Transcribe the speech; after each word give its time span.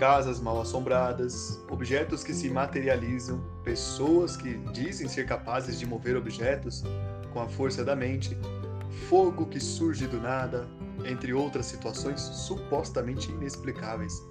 casas 0.00 0.40
mal 0.40 0.58
assombradas, 0.58 1.62
objetos 1.68 2.24
que 2.24 2.32
se 2.32 2.48
materializam, 2.48 3.38
pessoas 3.62 4.34
que 4.34 4.54
dizem 4.72 5.06
ser 5.06 5.26
capazes 5.26 5.78
de 5.78 5.84
mover 5.84 6.16
objetos 6.16 6.82
com 7.34 7.38
a 7.38 7.46
força 7.46 7.84
da 7.84 7.94
mente, 7.94 8.34
fogo 9.10 9.44
que 9.44 9.60
surge 9.60 10.06
do 10.06 10.18
nada, 10.18 10.66
entre 11.04 11.34
outras 11.34 11.66
situações 11.66 12.18
supostamente 12.18 13.30
inexplicáveis. 13.30 14.26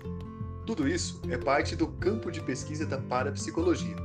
Tudo 0.65 0.87
isso 0.87 1.21
é 1.29 1.37
parte 1.37 1.75
do 1.75 1.85
campo 1.85 2.31
de 2.31 2.41
pesquisa 2.41 2.87
da 2.87 2.97
parapsicologia, 2.97 3.95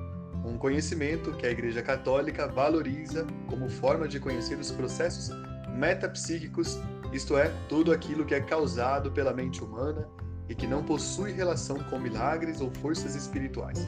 um 0.45 0.59
conhecimento 0.59 1.33
que 1.33 1.46
a 1.46 1.51
Igreja 1.51 1.81
Católica 1.81 2.46
valoriza 2.46 3.27
como 3.46 3.71
forma 3.71 4.07
de 4.07 4.21
conhecer 4.21 4.59
os 4.59 4.71
processos 4.71 5.35
metapsíquicos, 5.75 6.79
isto 7.11 7.39
é, 7.39 7.51
tudo 7.71 7.91
aquilo 7.91 8.27
que 8.27 8.34
é 8.34 8.41
causado 8.42 9.10
pela 9.10 9.33
mente 9.33 9.65
humana 9.65 10.06
e 10.48 10.55
que 10.55 10.66
não 10.66 10.83
possui 10.83 11.33
relação 11.33 11.79
com 11.84 11.98
milagres 11.98 12.61
ou 12.61 12.71
forças 12.71 13.15
espirituais. 13.15 13.87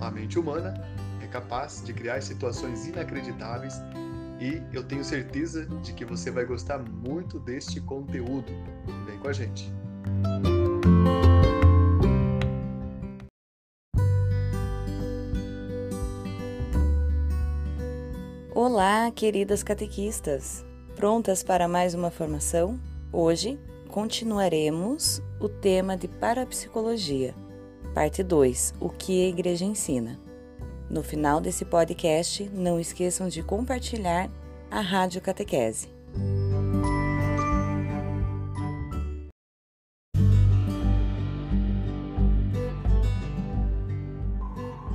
A 0.00 0.10
mente 0.10 0.38
humana 0.38 0.74
é 1.22 1.26
capaz 1.26 1.82
de 1.84 1.92
criar 1.92 2.22
situações 2.22 2.86
inacreditáveis 2.86 3.74
e 4.40 4.62
eu 4.72 4.84
tenho 4.84 5.04
certeza 5.04 5.66
de 5.82 5.92
que 5.92 6.04
você 6.04 6.30
vai 6.30 6.44
gostar 6.44 6.78
muito 6.78 7.38
deste 7.40 7.80
conteúdo. 7.80 8.52
Vem 9.06 9.18
com 9.18 9.28
a 9.28 9.32
gente. 9.32 9.72
Olá, 18.54 19.10
queridas 19.10 19.62
catequistas! 19.62 20.64
Prontas 20.96 21.44
para 21.44 21.68
mais 21.68 21.94
uma 21.94 22.10
formação? 22.10 22.78
Hoje 23.12 23.58
continuaremos 23.88 25.22
o 25.40 25.48
tema 25.48 25.96
de 25.96 26.06
parapsicologia, 26.06 27.34
parte 27.94 28.22
2: 28.22 28.74
O 28.78 28.88
que 28.90 29.24
a 29.24 29.28
igreja 29.28 29.64
ensina. 29.64 30.20
No 30.88 31.02
final 31.02 31.40
desse 31.40 31.64
podcast, 31.64 32.48
não 32.54 32.78
esqueçam 32.78 33.28
de 33.28 33.42
compartilhar 33.42 34.30
a 34.70 34.80
Rádio 34.80 35.20
Catequese. 35.20 35.88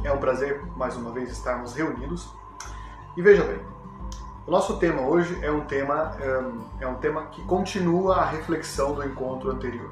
É 0.06 0.12
um 0.12 0.20
prazer 0.20 0.62
mais 0.78 0.96
uma 0.96 1.12
vez 1.12 1.32
estarmos 1.32 1.74
reunidos. 1.74 2.28
E 3.18 3.22
veja 3.22 3.44
bem, 3.44 3.60
o 4.46 4.52
nosso 4.52 4.78
tema 4.78 5.02
hoje 5.02 5.40
é 5.42 5.50
um 5.50 5.62
tema, 5.62 6.16
é 6.80 6.88
um 6.88 6.96
tema 6.96 7.28
que 7.28 7.42
continua 7.44 8.18
a 8.18 8.26
reflexão 8.26 8.94
do 8.94 9.04
encontro 9.06 9.52
anterior. 9.52 9.90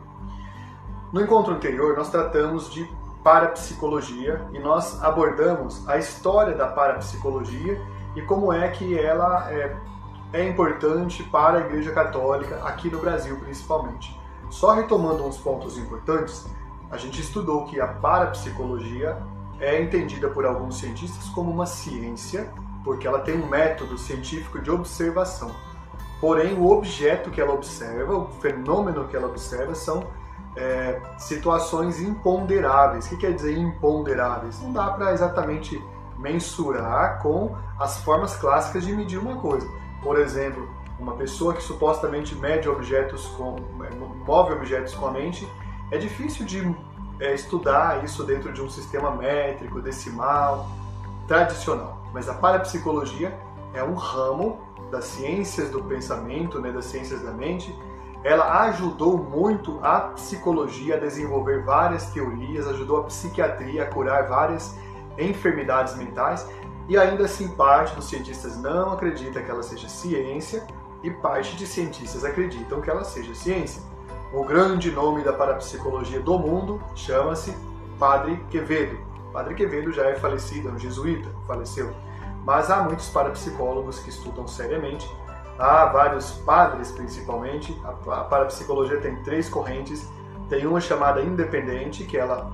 No 1.11 1.21
encontro 1.21 1.53
anterior, 1.53 1.95
nós 1.95 2.09
tratamos 2.09 2.69
de 2.69 2.89
parapsicologia 3.23 4.41
e 4.51 4.59
nós 4.59 5.01
abordamos 5.01 5.87
a 5.87 5.97
história 5.97 6.55
da 6.55 6.67
parapsicologia 6.67 7.81
e 8.15 8.21
como 8.21 8.51
é 8.51 8.67
que 8.69 8.97
ela 8.97 9.49
é, 9.51 9.75
é 10.33 10.47
importante 10.47 11.23
para 11.23 11.59
a 11.59 11.61
Igreja 11.61 11.91
Católica 11.91 12.61
aqui 12.63 12.89
no 12.89 12.99
Brasil, 12.99 13.37
principalmente. 13.37 14.19
Só 14.49 14.73
retomando 14.73 15.25
uns 15.25 15.37
pontos 15.37 15.77
importantes, 15.77 16.45
a 16.89 16.97
gente 16.97 17.21
estudou 17.21 17.65
que 17.65 17.79
a 17.79 17.87
parapsicologia 17.87 19.17
é 19.59 19.81
entendida 19.81 20.27
por 20.29 20.45
alguns 20.45 20.77
cientistas 20.79 21.29
como 21.29 21.49
uma 21.51 21.65
ciência 21.65 22.51
porque 22.83 23.07
ela 23.07 23.19
tem 23.19 23.35
um 23.35 23.47
método 23.47 23.97
científico 23.97 24.59
de 24.59 24.71
observação. 24.71 25.51
Porém, 26.19 26.53
o 26.53 26.69
objeto 26.69 27.31
que 27.31 27.41
ela 27.41 27.53
observa, 27.53 28.15
o 28.15 28.27
fenômeno 28.39 29.07
que 29.07 29.15
ela 29.15 29.27
observa, 29.27 29.73
são 29.73 30.03
é, 30.55 30.99
situações 31.17 31.99
imponderáveis. 31.99 33.05
O 33.05 33.09
que 33.09 33.17
quer 33.17 33.33
dizer 33.33 33.57
imponderáveis? 33.57 34.61
Não 34.61 34.71
dá 34.71 34.91
para 34.91 35.13
exatamente 35.13 35.81
mensurar 36.17 37.19
com 37.21 37.55
as 37.79 37.97
formas 38.03 38.35
clássicas 38.35 38.85
de 38.85 38.93
medir 38.93 39.17
uma 39.17 39.37
coisa. 39.37 39.67
Por 40.03 40.19
exemplo, 40.19 40.69
uma 40.99 41.13
pessoa 41.13 41.53
que 41.53 41.63
supostamente 41.63 42.35
mede 42.35 42.69
objetos 42.69 43.25
com, 43.29 43.55
move 44.25 44.53
objetos 44.53 44.93
com 44.93 45.07
a 45.07 45.11
mente, 45.11 45.47
é 45.89 45.97
difícil 45.97 46.45
de 46.45 46.75
é, 47.19 47.33
estudar 47.33 48.03
isso 48.03 48.23
dentro 48.23 48.53
de 48.53 48.61
um 48.61 48.69
sistema 48.69 49.15
métrico, 49.15 49.81
decimal, 49.81 50.69
tradicional. 51.27 52.01
Mas 52.13 52.27
a 52.27 52.33
parapsicologia 52.33 53.37
é 53.73 53.83
um 53.83 53.93
ramo 53.93 54.59
das 54.91 55.05
ciências 55.05 55.69
do 55.69 55.83
pensamento, 55.83 56.59
né, 56.59 56.71
das 56.71 56.85
ciências 56.85 57.21
da 57.21 57.31
mente. 57.31 57.77
Ela 58.23 58.61
ajudou 58.63 59.17
muito 59.17 59.79
a 59.81 59.99
psicologia 60.01 60.95
a 60.95 60.99
desenvolver 60.99 61.63
várias 61.63 62.07
teorias, 62.07 62.67
ajudou 62.67 62.99
a 62.99 63.03
psiquiatria 63.03 63.83
a 63.83 63.85
curar 63.87 64.27
várias 64.27 64.77
enfermidades 65.17 65.95
mentais 65.95 66.47
e 66.87 66.97
ainda 66.97 67.25
assim 67.25 67.47
parte 67.49 67.95
dos 67.95 68.05
cientistas 68.05 68.57
não 68.57 68.91
acredita 68.91 69.41
que 69.41 69.49
ela 69.49 69.63
seja 69.63 69.87
ciência 69.87 70.65
e 71.01 71.09
parte 71.09 71.55
de 71.55 71.65
cientistas 71.65 72.23
acreditam 72.23 72.81
que 72.81 72.89
ela 72.89 73.03
seja 73.03 73.33
ciência. 73.33 73.81
O 74.33 74.43
grande 74.43 74.91
nome 74.91 75.23
da 75.23 75.33
parapsicologia 75.33 76.19
do 76.19 76.37
mundo 76.37 76.81
chama-se 76.95 77.55
Padre 77.97 78.37
Quevedo. 78.49 78.97
Padre 79.31 79.55
Quevedo 79.55 79.91
já 79.91 80.05
é 80.05 80.15
falecido, 80.15 80.69
é 80.69 80.71
um 80.71 80.79
jesuíta, 80.79 81.29
faleceu. 81.47 81.93
Mas 82.43 82.69
há 82.69 82.81
muitos 82.83 83.09
parapsicólogos 83.09 83.99
que 83.99 84.09
estudam 84.09 84.47
seriamente. 84.47 85.09
Há 85.57 85.85
vários 85.85 86.31
padres, 86.31 86.91
principalmente. 86.91 87.79
A 87.85 88.23
parapsicologia 88.23 88.99
tem 88.99 89.21
três 89.23 89.47
correntes. 89.47 90.09
Tem 90.49 90.65
uma 90.65 90.81
chamada 90.81 91.21
independente, 91.21 92.03
que 92.03 92.17
ela 92.17 92.51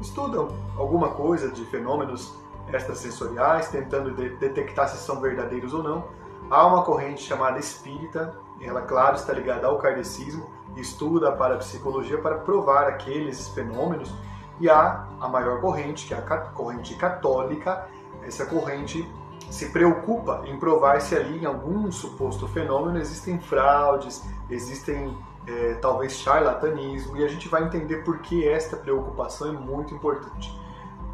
estuda 0.00 0.46
alguma 0.76 1.10
coisa 1.10 1.50
de 1.50 1.64
fenômenos 1.64 2.34
extrasensoriais, 2.72 3.68
tentando 3.68 4.12
de 4.12 4.30
detectar 4.36 4.88
se 4.88 4.98
são 4.98 5.20
verdadeiros 5.20 5.72
ou 5.72 5.82
não. 5.82 6.04
Há 6.50 6.66
uma 6.66 6.84
corrente 6.84 7.22
chamada 7.22 7.58
espírita, 7.58 8.34
ela, 8.60 8.82
claro, 8.82 9.16
está 9.16 9.32
ligada 9.32 9.66
ao 9.66 9.78
kardecismo, 9.78 10.48
estuda 10.76 11.30
a 11.30 11.32
parapsicologia 11.32 12.18
para 12.18 12.38
provar 12.38 12.86
aqueles 12.86 13.48
fenômenos 13.48 14.12
e 14.60 14.68
há 14.70 15.06
a 15.20 15.28
maior 15.28 15.60
corrente, 15.60 16.06
que 16.06 16.14
é 16.14 16.18
a 16.18 16.22
corrente 16.22 16.94
católica. 16.94 17.86
Essa 18.22 18.46
corrente 18.46 19.08
se 19.50 19.70
preocupa 19.70 20.42
em 20.46 20.58
provar 20.58 21.00
se 21.00 21.14
ali 21.14 21.42
em 21.42 21.46
algum 21.46 21.90
suposto 21.92 22.48
fenômeno 22.48 22.98
existem 22.98 23.38
fraudes, 23.38 24.24
existem 24.50 25.16
é, 25.46 25.74
talvez 25.74 26.12
charlatanismo, 26.12 27.16
e 27.16 27.24
a 27.24 27.28
gente 27.28 27.48
vai 27.48 27.62
entender 27.64 27.98
por 27.98 28.18
que 28.18 28.46
esta 28.46 28.76
preocupação 28.76 29.48
é 29.48 29.52
muito 29.52 29.94
importante. 29.94 30.58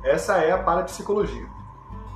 Essa 0.03 0.39
é 0.39 0.53
a 0.53 0.59
parapsicologia. 0.59 1.47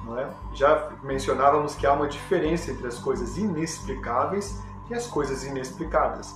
Não 0.04 0.18
é? 0.18 0.28
Já 0.54 0.90
mencionávamos 1.02 1.74
que 1.74 1.86
há 1.86 1.92
uma 1.92 2.08
diferença 2.08 2.70
entre 2.70 2.86
as 2.86 2.98
coisas 2.98 3.36
inexplicáveis 3.36 4.62
e 4.88 4.94
as 4.94 5.06
coisas 5.06 5.44
inexplicadas. 5.44 6.34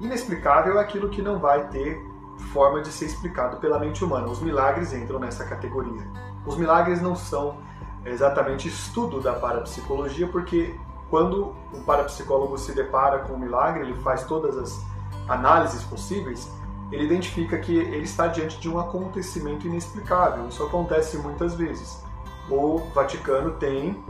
Inexplicável 0.00 0.78
é 0.78 0.82
aquilo 0.82 1.08
que 1.08 1.22
não 1.22 1.38
vai 1.38 1.68
ter 1.68 2.04
forma 2.42 2.80
de 2.82 2.88
ser 2.88 3.06
explicado 3.06 3.56
pela 3.58 3.78
mente 3.78 4.04
humana. 4.04 4.28
Os 4.28 4.40
milagres 4.40 4.92
entram 4.92 5.18
nessa 5.18 5.44
categoria. 5.44 6.06
Os 6.44 6.56
milagres 6.56 7.00
não 7.00 7.14
são 7.14 7.58
exatamente 8.04 8.68
estudo 8.68 9.20
da 9.20 9.32
parapsicologia, 9.32 10.26
porque 10.26 10.74
quando 11.08 11.54
um 11.72 11.82
parapsicólogo 11.82 12.58
se 12.58 12.72
depara 12.72 13.20
com 13.20 13.34
um 13.34 13.38
milagre, 13.38 13.82
ele 13.82 13.94
faz 14.02 14.24
todas 14.24 14.56
as 14.56 14.84
análises 15.28 15.82
possíveis, 15.84 16.50
ele 16.90 17.04
identifica 17.04 17.58
que 17.58 17.76
ele 17.76 18.04
está 18.04 18.26
diante 18.26 18.58
de 18.60 18.68
um 18.68 18.78
acontecimento 18.78 19.66
inexplicável. 19.66 20.48
Isso 20.48 20.62
acontece 20.62 21.16
muitas 21.18 21.54
vezes. 21.54 22.02
O 22.50 22.78
Vaticano 22.94 23.52
tem 23.52 24.02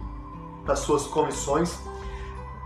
as 0.67 0.81
suas 0.81 1.07
comissões 1.07 1.81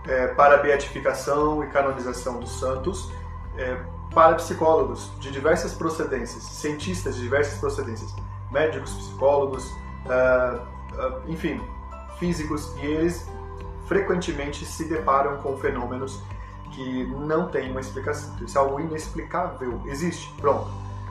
é, 0.05 0.27
para 0.27 0.57
beatificação 0.57 1.63
e 1.63 1.67
canonização 1.67 2.39
dos 2.39 2.51
santos, 2.51 3.11
é, 3.57 3.79
para 4.17 4.33
psicólogos 4.33 5.11
de 5.19 5.29
diversas 5.29 5.75
procedências, 5.75 6.41
cientistas 6.41 7.17
de 7.17 7.21
diversas 7.21 7.59
procedências, 7.59 8.15
médicos, 8.49 8.91
psicólogos, 8.93 9.69
uh, 10.07 10.55
uh, 10.57 11.21
enfim, 11.27 11.61
físicos, 12.17 12.75
e 12.77 12.85
eles 12.87 13.29
frequentemente 13.85 14.65
se 14.65 14.85
deparam 14.85 15.37
com 15.43 15.55
fenômenos 15.57 16.19
que 16.71 17.05
não 17.05 17.47
têm 17.49 17.69
uma 17.69 17.79
explicação. 17.79 18.35
Isso 18.43 18.57
é 18.57 18.61
algo 18.61 18.79
inexplicável, 18.79 19.79
existe, 19.85 20.33
pronto. 20.41 20.67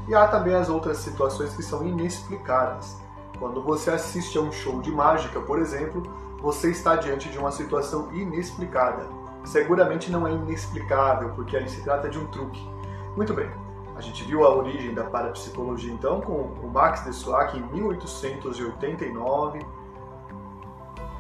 E 0.09 0.15
há 0.17 0.27
também 0.27 0.57
as 0.57 0.69
outras 0.69 0.99
situações 0.99 1.55
que 1.55 1.63
são 1.63 1.87
inexplicáveis. 1.87 3.01
Quando 3.39 3.63
você 3.63 3.93
assiste 3.93 4.37
a 4.37 4.41
um 4.41 4.51
show 4.51 4.83
de 4.83 4.91
mágica, 4.91 5.39
por 5.41 5.61
exemplo, 5.61 6.03
você 6.43 6.73
está 6.73 6.97
diante 6.97 7.29
de 7.29 7.39
uma 7.39 7.53
situação 7.53 8.13
inexplicada. 8.13 9.07
Seguramente 9.45 10.11
não 10.11 10.27
é 10.27 10.33
inexplicável, 10.33 11.31
porque 11.37 11.57
ali 11.57 11.71
se 11.71 11.83
trata 11.83 12.09
de 12.09 12.19
um 12.19 12.27
truque 12.27 12.75
muito 13.17 13.35
bem. 13.35 13.51
A 13.97 14.01
gente 14.01 14.23
viu 14.25 14.45
a 14.45 14.55
origem 14.55 14.93
da 14.95 15.05
parapsicologia 15.05 15.91
então 15.91 16.21
com 16.21 16.33
o 16.33 16.71
Max 16.71 17.03
de 17.05 17.13
Suac 17.15 17.57
em 17.57 17.63
1889. 17.63 19.61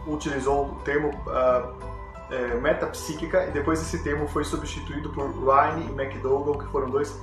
Utilizou 0.06 0.66
o 0.66 0.74
termo 0.84 1.08
uh, 1.08 1.74
é, 2.30 2.54
metapsíquica 2.60 3.46
e 3.46 3.50
depois 3.50 3.80
esse 3.80 4.02
termo 4.02 4.28
foi 4.28 4.44
substituído 4.44 5.08
por 5.10 5.30
Ryan 5.30 5.78
e 5.80 5.90
McDougall, 5.90 6.58
que 6.58 6.66
foram 6.66 6.90
dois 6.90 7.18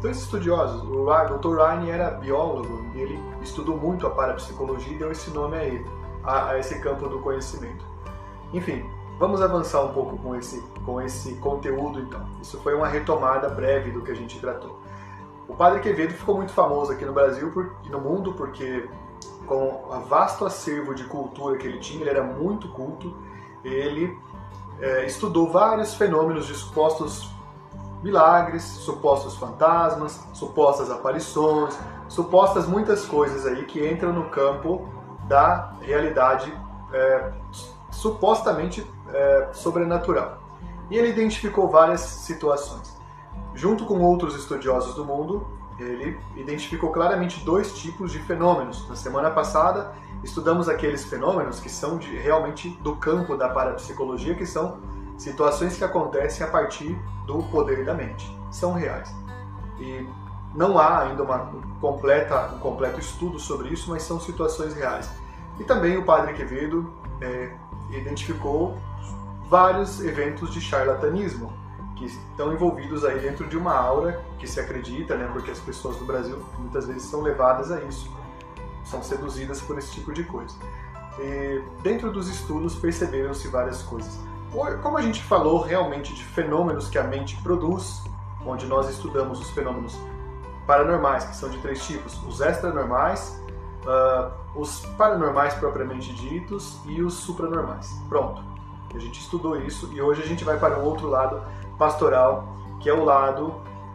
dois 0.00 0.18
estudiosos. 0.18 0.82
O 0.82 1.04
Dr. 1.04 1.56
Ryan 1.56 1.86
era 1.92 2.10
biólogo 2.12 2.84
e 2.94 3.00
ele 3.00 3.22
estudou 3.42 3.76
muito 3.76 4.06
a 4.06 4.10
parapsicologia 4.10 4.92
e 4.92 4.96
deu 4.96 5.10
esse 5.10 5.30
nome 5.30 5.56
a 5.56 5.64
ele, 5.64 5.84
a, 6.22 6.50
a 6.50 6.58
esse 6.58 6.78
campo 6.80 7.08
do 7.08 7.18
conhecimento. 7.18 7.84
Enfim, 8.52 8.88
vamos 9.18 9.42
avançar 9.42 9.82
um 9.82 9.92
pouco 9.92 10.16
com 10.18 10.34
esse, 10.36 10.60
com 10.84 11.00
esse 11.00 11.34
conteúdo 11.36 12.00
então. 12.00 12.24
Isso 12.40 12.58
foi 12.60 12.74
uma 12.74 12.86
retomada 12.86 13.48
breve 13.48 13.90
do 13.90 14.02
que 14.02 14.10
a 14.10 14.14
gente 14.14 14.38
tratou. 14.38 14.78
O 15.48 15.54
Padre 15.54 15.80
Quevedo 15.80 16.12
ficou 16.14 16.36
muito 16.36 16.52
famoso 16.52 16.92
aqui 16.92 17.04
no 17.04 17.12
Brasil 17.12 17.50
e 17.84 17.88
no 17.88 18.00
mundo 18.00 18.34
porque 18.34 18.88
com 19.46 19.82
o 19.88 20.00
vasto 20.06 20.44
acervo 20.44 20.94
de 20.94 21.04
cultura 21.04 21.56
que 21.56 21.66
ele 21.66 21.78
tinha, 21.78 22.02
ele 22.02 22.10
era 22.10 22.22
muito 22.22 22.68
culto, 22.68 23.16
ele 23.64 24.16
é, 24.78 25.06
estudou 25.06 25.50
vários 25.50 25.94
fenômenos 25.94 26.46
de 26.46 26.54
supostos 26.54 27.30
milagres, 28.02 28.62
supostos 28.62 29.36
fantasmas, 29.36 30.22
supostas 30.32 30.90
aparições, 30.90 31.76
supostas 32.08 32.66
muitas 32.66 33.04
coisas 33.06 33.46
aí 33.46 33.64
que 33.64 33.84
entram 33.86 34.12
no 34.12 34.28
campo 34.28 34.86
da 35.26 35.72
realidade 35.80 36.52
é, 36.92 37.32
supostamente 37.90 38.86
é, 39.12 39.48
sobrenatural. 39.52 40.42
E 40.90 40.96
ele 40.96 41.08
identificou 41.08 41.68
várias 41.68 42.00
situações. 42.00 42.96
Junto 43.54 43.84
com 43.84 44.00
outros 44.00 44.34
estudiosos 44.34 44.94
do 44.94 45.04
mundo, 45.04 45.46
ele 45.78 46.18
identificou 46.36 46.90
claramente 46.90 47.44
dois 47.44 47.72
tipos 47.78 48.10
de 48.10 48.18
fenômenos. 48.20 48.88
Na 48.88 48.96
semana 48.96 49.30
passada, 49.30 49.92
estudamos 50.24 50.68
aqueles 50.68 51.04
fenômenos 51.04 51.60
que 51.60 51.68
são 51.68 51.98
de, 51.98 52.16
realmente 52.16 52.70
do 52.80 52.96
campo 52.96 53.36
da 53.36 53.48
parapsicologia, 53.48 54.34
que 54.34 54.46
são 54.46 54.78
situações 55.16 55.76
que 55.76 55.84
acontecem 55.84 56.46
a 56.46 56.50
partir 56.50 56.98
do 57.26 57.42
poder 57.44 57.84
da 57.84 57.94
mente. 57.94 58.36
São 58.50 58.72
reais. 58.72 59.14
E 59.78 60.08
não 60.54 60.78
há 60.78 61.02
ainda 61.02 61.22
uma 61.22 61.50
completa, 61.80 62.50
um 62.54 62.58
completo 62.58 62.98
estudo 62.98 63.38
sobre 63.38 63.68
isso, 63.68 63.90
mas 63.90 64.02
são 64.02 64.18
situações 64.18 64.74
reais. 64.74 65.10
E 65.60 65.64
também 65.64 65.96
o 65.96 66.04
padre 66.04 66.32
Quevedo 66.32 66.92
é, 67.20 67.52
identificou 67.90 68.76
vários 69.48 70.00
eventos 70.00 70.52
de 70.52 70.60
charlatanismo, 70.60 71.52
que 71.96 72.06
estão 72.06 72.52
envolvidos 72.52 73.04
aí 73.04 73.18
dentro 73.18 73.46
de 73.48 73.56
uma 73.56 73.74
aura 73.74 74.22
que 74.38 74.46
se 74.46 74.60
acredita, 74.60 75.16
né, 75.16 75.28
porque 75.32 75.50
as 75.50 75.58
pessoas 75.58 75.96
do 75.96 76.04
Brasil 76.04 76.38
muitas 76.58 76.86
vezes 76.86 77.02
são 77.02 77.20
levadas 77.20 77.72
a 77.72 77.80
isso, 77.82 78.08
são 78.84 79.02
seduzidas 79.02 79.60
por 79.60 79.76
esse 79.78 79.92
tipo 79.92 80.12
de 80.12 80.22
coisa. 80.22 80.54
E 81.18 81.62
dentro 81.82 82.12
dos 82.12 82.28
estudos 82.28 82.76
perceberam-se 82.76 83.48
várias 83.48 83.82
coisas. 83.82 84.18
Como 84.82 84.96
a 84.96 85.02
gente 85.02 85.22
falou 85.22 85.60
realmente 85.60 86.14
de 86.14 86.24
fenômenos 86.24 86.88
que 86.88 86.96
a 86.96 87.02
mente 87.02 87.36
produz, 87.42 88.04
onde 88.46 88.66
nós 88.66 88.88
estudamos 88.88 89.40
os 89.40 89.50
fenômenos 89.50 89.98
paranormais, 90.66 91.24
que 91.24 91.36
são 91.36 91.50
de 91.50 91.58
três 91.58 91.84
tipos: 91.84 92.22
os 92.22 92.40
extranormais, 92.40 93.42
uh, 93.84 94.32
os 94.58 94.86
paranormais 94.96 95.54
propriamente 95.54 96.14
ditos 96.14 96.80
e 96.86 97.02
os 97.02 97.14
supranormais. 97.14 97.90
Pronto. 98.08 98.47
A 98.94 98.98
gente 98.98 99.20
estudou 99.20 99.56
isso 99.56 99.90
e 99.92 100.00
hoje 100.00 100.22
a 100.22 100.26
gente 100.26 100.44
vai 100.44 100.58
para 100.58 100.78
o 100.78 100.84
outro 100.84 101.08
lado 101.08 101.42
pastoral, 101.76 102.56
que 102.80 102.88
é 102.88 102.94
o 102.94 103.04
lado 103.04 103.46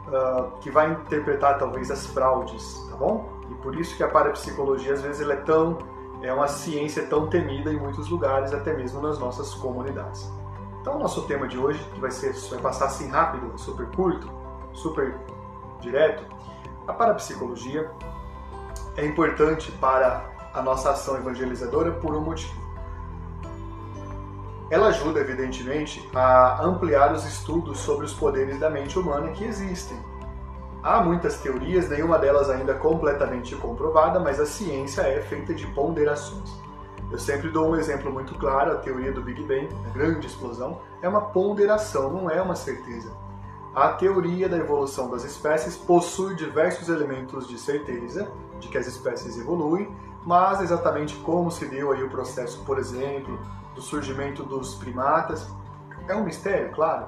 uh, 0.08 0.52
que 0.60 0.70
vai 0.70 0.92
interpretar 0.92 1.58
talvez 1.58 1.90
as 1.90 2.06
fraudes, 2.08 2.86
tá 2.90 2.96
bom? 2.96 3.30
E 3.50 3.56
por 3.56 3.76
isso 3.76 3.98
que 3.98 4.04
a 4.04 4.08
parapsicologia 4.08 4.94
às 4.94 5.02
vezes 5.02 5.22
ela 5.22 5.34
é 5.34 5.38
tão 5.38 5.78
é 6.22 6.34
uma 6.34 6.48
ciência 6.48 7.06
tão 7.06 7.28
temida 7.28 7.72
em 7.72 7.78
muitos 7.78 8.08
lugares, 8.08 8.54
até 8.54 8.74
mesmo 8.74 9.02
nas 9.02 9.20
nossas 9.20 9.54
comunidades. 9.56 10.32
Então, 10.80 10.96
o 10.96 11.00
nosso 11.00 11.24
tema 11.24 11.48
de 11.48 11.58
hoje, 11.58 11.84
que 11.94 12.00
vai 12.00 12.12
ser 12.12 12.34
vai 12.50 12.60
passar 12.60 12.86
assim 12.86 13.10
rápido, 13.10 13.58
super 13.58 13.88
curto, 13.88 14.32
super 14.74 15.18
direto, 15.82 16.24
a 16.88 16.94
parapsicologia 16.94 17.92
é 18.96 19.06
importante 19.06 19.72
para 19.74 20.30
a 20.54 20.62
nossa 20.62 20.92
ação 20.92 21.18
evangelizadora 21.18 21.92
por 21.92 22.16
um 22.16 22.22
motivo. 22.22 22.63
Ela 24.70 24.88
ajuda, 24.88 25.20
evidentemente, 25.20 26.08
a 26.14 26.64
ampliar 26.64 27.14
os 27.14 27.26
estudos 27.26 27.80
sobre 27.80 28.06
os 28.06 28.14
poderes 28.14 28.60
da 28.60 28.70
mente 28.70 28.98
humana 28.98 29.30
que 29.32 29.44
existem. 29.44 29.98
Há 30.82 31.02
muitas 31.02 31.38
teorias, 31.38 31.90
nenhuma 31.90 32.18
delas 32.18 32.50
ainda 32.50 32.74
completamente 32.74 33.56
comprovada, 33.56 34.20
mas 34.20 34.40
a 34.40 34.46
ciência 34.46 35.02
é 35.02 35.22
feita 35.22 35.54
de 35.54 35.66
ponderações. 35.68 36.52
Eu 37.12 37.20
sempre 37.20 37.50
dou 37.50 37.70
um 37.70 37.76
exemplo 37.76 38.12
muito 38.12 38.34
claro, 38.36 38.72
a 38.72 38.76
teoria 38.76 39.12
do 39.12 39.22
Big 39.22 39.44
Bang, 39.44 39.70
a 39.86 39.90
grande 39.94 40.28
explosão, 40.28 40.82
é 41.02 41.08
uma 41.08 41.22
ponderação, 41.22 42.12
não 42.12 42.30
é 42.30 42.42
uma 42.42 42.56
certeza. 42.56 43.12
A 43.76 43.90
teoria 43.90 44.50
da 44.50 44.58
evolução 44.58 45.10
das 45.10 45.24
espécies 45.24 45.78
possui 45.78 46.36
diversos 46.36 46.90
elementos 46.90 47.48
de 47.48 47.58
certeza 47.58 48.32
de 48.60 48.68
que 48.68 48.78
as 48.78 48.88
espécies 48.88 49.38
evoluem, 49.38 49.96
mas 50.26 50.62
exatamente 50.62 51.16
como 51.18 51.52
se 51.52 51.66
deu 51.66 51.92
aí 51.92 52.04
o 52.04 52.10
processo, 52.10 52.64
por 52.66 52.78
exemplo, 52.78 53.40
do 53.76 53.82
surgimento 53.82 54.44
dos 54.44 54.76
primatas. 54.76 55.48
É 56.08 56.16
um 56.16 56.24
mistério, 56.24 56.72
claro, 56.74 57.08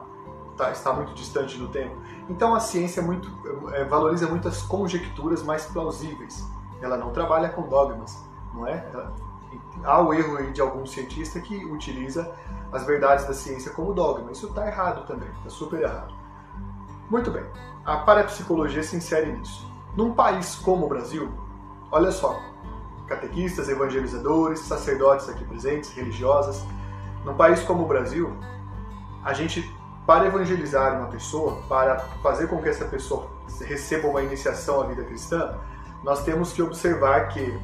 tá, 0.56 0.72
está 0.72 0.94
muito 0.94 1.14
distante 1.14 1.58
do 1.58 1.68
tempo. 1.68 1.96
Então 2.30 2.56
a 2.56 2.60
ciência 2.60 3.02
muito, 3.02 3.30
é, 3.74 3.84
valoriza 3.84 4.28
muitas 4.28 4.62
conjecturas 4.62 5.44
mais 5.44 5.66
plausíveis. 5.66 6.44
Ela 6.82 6.98
não 6.98 7.12
trabalha 7.12 7.50
com 7.50 7.68
dogmas, 7.68 8.24
não 8.54 8.68
é? 8.68 8.88
Ela, 8.94 9.14
há 9.84 10.02
o 10.02 10.14
erro 10.14 10.52
de 10.52 10.62
algum 10.62 10.86
cientista 10.86 11.40
que 11.40 11.66
utiliza 11.66 12.34
as 12.72 12.86
verdades 12.86 13.26
da 13.26 13.34
ciência 13.34 13.72
como 13.72 13.94
dogma. 13.94 14.32
Isso 14.32 14.48
está 14.48 14.68
errado 14.68 15.06
também, 15.06 15.30
está 15.38 15.50
super 15.50 15.82
errado. 15.82 16.14
Muito 17.10 17.30
bem, 17.32 17.46
a 17.86 17.98
parapsicologia 17.98 18.82
se 18.82 18.96
insere 18.96 19.32
nisso. 19.32 19.72
Num 19.96 20.14
país 20.14 20.56
como 20.56 20.86
o 20.86 20.90
Brasil, 20.90 21.32
olha 21.92 22.12
só, 22.12 22.40
catequistas, 23.08 23.70
evangelizadores, 23.70 24.60
sacerdotes 24.60 25.30
aqui 25.30 25.44
presentes, 25.44 25.92
religiosas. 25.92 26.66
Num 27.24 27.36
país 27.36 27.62
como 27.62 27.84
o 27.84 27.88
Brasil, 27.88 28.36
a 29.24 29.34
gente, 29.34 29.72
para 30.06 30.28
evangelizar 30.28 30.98
uma 30.98 31.08
pessoa, 31.08 31.62
para 31.68 32.00
fazer 32.22 32.48
com 32.48 32.62
que 32.62 32.70
essa 32.70 32.86
pessoa 32.86 33.28
receba 33.62 34.08
uma 34.08 34.22
iniciação 34.22 34.82
à 34.82 34.86
vida 34.86 35.04
cristã, 35.04 35.58
nós 36.04 36.24
temos 36.24 36.54
que 36.54 36.62
observar 36.62 37.30
que 37.30 37.60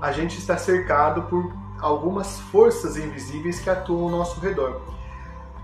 a 0.00 0.12
gente 0.12 0.38
está 0.38 0.56
cercado 0.56 1.22
por 1.22 1.52
algumas 1.78 2.40
forças 2.40 2.96
invisíveis 2.96 3.60
que 3.60 3.70
atuam 3.70 4.04
ao 4.04 4.10
nosso 4.10 4.40
redor. 4.40 4.80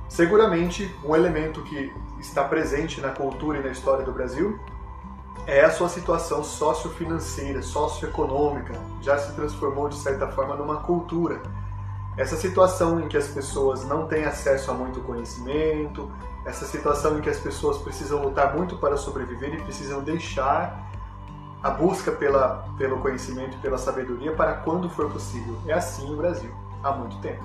Seguramente, 0.08 0.94
um 1.04 1.16
elemento 1.16 1.62
que 1.62 1.92
está 2.20 2.44
presente 2.44 3.00
na 3.00 3.10
cultura 3.10 3.58
e 3.58 3.62
na 3.62 3.70
história 3.70 4.04
do 4.04 4.12
Brasil 4.12 4.58
é 5.46 5.64
a 5.64 5.70
sua 5.70 5.88
situação 5.88 6.42
sociofinanceira, 6.42 7.62
socioeconômica, 7.62 8.74
já 9.00 9.18
se 9.18 9.32
transformou 9.34 9.88
de 9.88 9.96
certa 9.96 10.28
forma 10.28 10.56
numa 10.56 10.76
cultura. 10.78 11.40
Essa 12.16 12.36
situação 12.36 13.00
em 13.00 13.08
que 13.08 13.16
as 13.16 13.28
pessoas 13.28 13.84
não 13.84 14.06
têm 14.06 14.24
acesso 14.24 14.70
a 14.70 14.74
muito 14.74 15.00
conhecimento, 15.00 16.10
essa 16.44 16.64
situação 16.64 17.18
em 17.18 17.20
que 17.20 17.28
as 17.28 17.38
pessoas 17.38 17.78
precisam 17.78 18.22
lutar 18.22 18.56
muito 18.56 18.76
para 18.76 18.96
sobreviver 18.96 19.54
e 19.54 19.62
precisam 19.62 20.02
deixar 20.02 20.86
a 21.62 21.70
busca 21.70 22.12
pela, 22.12 22.64
pelo 22.78 22.98
conhecimento 23.00 23.56
e 23.56 23.60
pela 23.60 23.76
sabedoria 23.76 24.32
para 24.32 24.54
quando 24.54 24.88
for 24.88 25.10
possível. 25.10 25.56
É 25.66 25.72
assim 25.72 26.08
no 26.08 26.16
Brasil, 26.16 26.50
há 26.82 26.92
muito 26.92 27.18
tempo. 27.18 27.44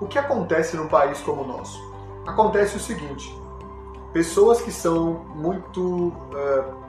O 0.00 0.06
que 0.06 0.18
acontece 0.18 0.76
num 0.76 0.86
país 0.86 1.20
como 1.20 1.42
o 1.42 1.46
nosso? 1.46 1.92
Acontece 2.26 2.76
o 2.76 2.80
seguinte: 2.80 3.36
pessoas 4.12 4.60
que 4.60 4.70
são 4.70 5.24
muito 5.34 6.08
uh, 6.08 6.87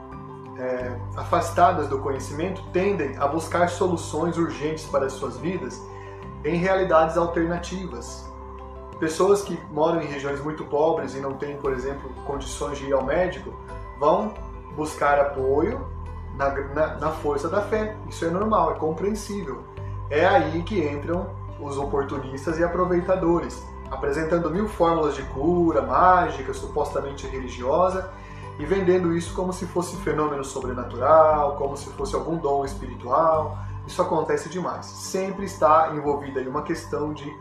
é, 0.60 0.94
afastadas 1.16 1.88
do 1.88 1.98
conhecimento 1.98 2.62
tendem 2.70 3.16
a 3.16 3.26
buscar 3.26 3.68
soluções 3.70 4.36
urgentes 4.36 4.84
para 4.84 5.06
as 5.06 5.12
suas 5.14 5.38
vidas 5.38 5.80
em 6.44 6.56
realidades 6.56 7.16
alternativas. 7.16 8.30
Pessoas 8.98 9.42
que 9.42 9.58
moram 9.70 10.02
em 10.02 10.06
regiões 10.06 10.38
muito 10.40 10.62
pobres 10.64 11.14
e 11.14 11.20
não 11.20 11.32
têm, 11.32 11.56
por 11.56 11.72
exemplo, 11.72 12.10
condições 12.26 12.76
de 12.76 12.86
ir 12.86 12.92
ao 12.92 13.02
médico, 13.02 13.54
vão 13.98 14.34
buscar 14.76 15.18
apoio 15.18 15.88
na, 16.36 16.50
na, 16.50 16.86
na 16.96 17.10
força 17.10 17.48
da 17.48 17.62
fé. 17.62 17.96
Isso 18.06 18.26
é 18.26 18.30
normal, 18.30 18.72
é 18.72 18.74
compreensível. 18.74 19.64
É 20.10 20.26
aí 20.26 20.62
que 20.62 20.86
entram 20.86 21.30
os 21.58 21.78
oportunistas 21.78 22.58
e 22.58 22.64
aproveitadores, 22.64 23.66
apresentando 23.90 24.50
mil 24.50 24.68
fórmulas 24.68 25.14
de 25.14 25.22
cura, 25.22 25.80
mágica, 25.80 26.52
supostamente 26.52 27.26
religiosa, 27.26 28.10
e 28.60 28.66
vendendo 28.66 29.16
isso 29.16 29.32
como 29.32 29.54
se 29.54 29.64
fosse 29.64 29.96
fenômeno 29.96 30.44
sobrenatural, 30.44 31.56
como 31.56 31.78
se 31.78 31.88
fosse 31.92 32.14
algum 32.14 32.36
dom 32.36 32.62
espiritual. 32.62 33.56
Isso 33.86 34.02
acontece 34.02 34.50
demais. 34.50 34.84
Sempre 34.84 35.46
está 35.46 35.92
envolvida 35.94 36.40
aí 36.40 36.46
uma 36.46 36.60
questão 36.60 37.14
de 37.14 37.34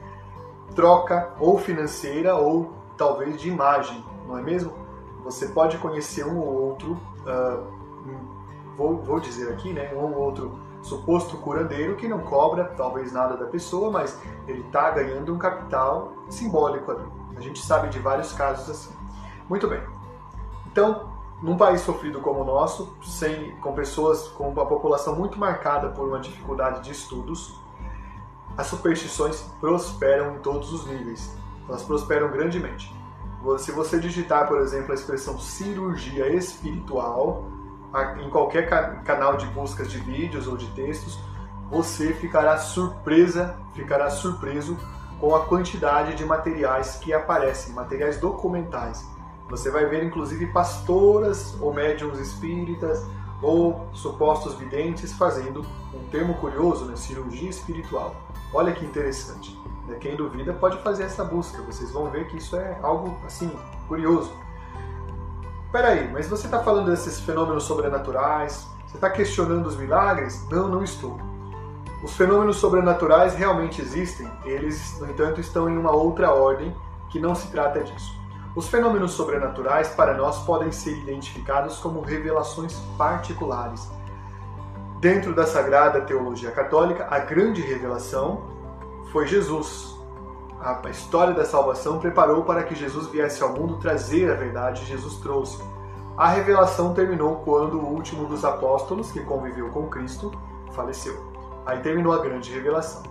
troca 0.73 1.33
ou 1.38 1.57
financeira 1.57 2.35
ou 2.35 2.71
talvez 2.95 3.39
de 3.39 3.49
imagem, 3.49 4.03
não 4.25 4.38
é 4.38 4.41
mesmo? 4.41 4.73
Você 5.25 5.47
pode 5.47 5.77
conhecer 5.77 6.25
um 6.25 6.39
ou 6.39 6.69
outro, 6.69 6.93
uh, 6.93 7.67
vou, 8.77 8.95
vou 8.99 9.19
dizer 9.19 9.51
aqui, 9.51 9.73
né, 9.73 9.93
um 9.93 10.13
ou 10.13 10.21
outro 10.21 10.57
suposto 10.81 11.35
curandeiro 11.35 11.97
que 11.97 12.07
não 12.07 12.19
cobra 12.19 12.63
talvez 12.77 13.11
nada 13.11 13.35
da 13.35 13.45
pessoa, 13.45 13.91
mas 13.91 14.17
ele 14.47 14.61
está 14.61 14.89
ganhando 14.91 15.33
um 15.33 15.38
capital 15.38 16.13
simbólico 16.29 16.91
ali. 16.91 17.05
A 17.35 17.41
gente 17.41 17.59
sabe 17.59 17.89
de 17.89 17.99
vários 17.99 18.31
casos 18.31 18.69
assim. 18.69 18.93
Muito 19.49 19.67
bem. 19.67 19.81
Então, 20.71 21.08
num 21.41 21.55
país 21.55 21.81
sofrido 21.81 22.19
como 22.19 22.41
o 22.41 22.46
nosso, 22.46 22.96
sem, 23.01 23.51
com 23.58 23.74
pessoas 23.74 24.27
com 24.29 24.50
uma 24.50 24.65
população 24.65 25.15
muito 25.15 25.39
marcada 25.39 25.89
por 25.89 26.08
uma 26.08 26.19
dificuldade 26.19 26.81
de 26.84 26.91
estudos, 26.91 27.55
as 28.58 28.67
superstições 28.67 29.41
prosperam 29.60 30.36
em 30.36 30.39
todos 30.39 30.74
os 30.74 30.86
níveis. 30.86 31.34
Elas 31.67 31.84
prosperam 31.84 32.29
grandemente. 32.29 32.93
Se 33.60 33.72
você 33.72 34.00
digitar, 34.00 34.48
por 34.48 34.60
exemplo, 34.60 34.91
a 34.91 34.96
expressão 34.96 35.39
cirurgia 35.39 36.27
espiritual 36.36 37.46
em 38.22 38.29
qualquer 38.29 38.67
canal 39.03 39.38
de 39.38 39.46
buscas 39.48 39.89
de 39.89 39.98
vídeos 40.00 40.46
ou 40.46 40.58
de 40.58 40.67
textos, 40.72 41.17
você 41.72 42.13
ficará 42.13 42.58
surpresa, 42.58 43.55
ficará 43.74 44.10
surpreso 44.10 44.77
com 45.19 45.34
a 45.36 45.46
quantidade 45.46 46.15
de 46.15 46.25
materiais 46.25 46.96
que 46.96 47.13
aparecem, 47.13 47.74
materiais 47.74 48.19
documentais. 48.19 49.08
Você 49.50 49.72
vai 49.72 49.86
ver 49.86 50.03
inclusive 50.03 50.48
pastoras 50.48 51.58
ou 51.60 51.74
médiums 51.74 52.20
espíritas 52.20 53.06
ou 53.41 53.88
supostos 53.94 54.53
videntes 54.56 55.13
fazendo 55.13 55.65
um 55.94 56.08
termo 56.10 56.36
curioso, 56.36 56.86
né? 56.86 56.96
cirurgia 56.96 57.50
espiritual. 57.50 58.15
Olha 58.53 58.74
que 58.74 58.86
interessante. 58.86 59.58
Né? 59.88 59.96
Quem 60.00 60.15
duvida 60.15 60.53
pode 60.53 60.77
fazer 60.79 61.03
essa 61.03 61.24
busca. 61.24 61.62
Vocês 61.63 61.91
vão 61.91 62.10
ver 62.10 62.27
que 62.27 62.38
isso 62.38 62.56
é 62.56 62.77
algo 62.82 63.18
assim 63.25 63.51
curioso. 63.88 64.32
Peraí, 65.72 66.12
mas 66.12 66.27
você 66.27 66.48
está 66.48 66.60
falando 66.60 66.89
desses 66.89 67.20
fenômenos 67.20 67.63
sobrenaturais? 67.63 68.68
Você 68.88 68.98
está 68.98 69.10
questionando 69.10 69.68
os 69.68 69.77
milagres? 69.77 70.48
Não, 70.50 70.68
não 70.68 70.84
estou. 70.84 71.18
Os 72.03 72.15
fenômenos 72.15 72.58
sobrenaturais 72.58 73.36
realmente 73.36 73.82
existem, 73.82 74.29
eles, 74.46 74.98
no 75.00 75.10
entanto, 75.10 75.39
estão 75.39 75.70
em 75.70 75.77
uma 75.77 75.91
outra 75.91 76.34
ordem 76.34 76.74
que 77.10 77.20
não 77.20 77.36
se 77.36 77.50
trata 77.51 77.84
disso. 77.84 78.18
Os 78.59 78.67
fenômenos 78.67 79.13
sobrenaturais, 79.13 79.87
para 79.87 80.13
nós, 80.13 80.39
podem 80.39 80.69
ser 80.69 80.91
identificados 80.91 81.77
como 81.77 82.01
revelações 82.01 82.77
particulares. 82.97 83.89
Dentro 84.99 85.33
da 85.33 85.45
sagrada 85.45 86.01
teologia 86.01 86.51
católica, 86.51 87.07
a 87.09 87.19
grande 87.19 87.61
revelação 87.61 88.41
foi 89.13 89.27
Jesus. 89.27 89.95
A 90.59 90.77
história 90.89 91.33
da 91.33 91.45
salvação 91.45 91.99
preparou 91.99 92.43
para 92.43 92.63
que 92.63 92.75
Jesus 92.75 93.07
viesse 93.07 93.41
ao 93.41 93.53
mundo 93.53 93.77
trazer 93.77 94.29
a 94.29 94.35
verdade, 94.35 94.83
Jesus 94.83 95.15
trouxe. 95.21 95.63
A 96.17 96.27
revelação 96.27 96.93
terminou 96.93 97.37
quando 97.45 97.79
o 97.79 97.87
último 97.87 98.25
dos 98.25 98.43
apóstolos, 98.43 99.09
que 99.09 99.21
conviveu 99.21 99.69
com 99.69 99.87
Cristo, 99.87 100.33
faleceu. 100.73 101.31
Aí 101.65 101.79
terminou 101.79 102.11
a 102.11 102.21
grande 102.21 102.51
revelação. 102.51 103.03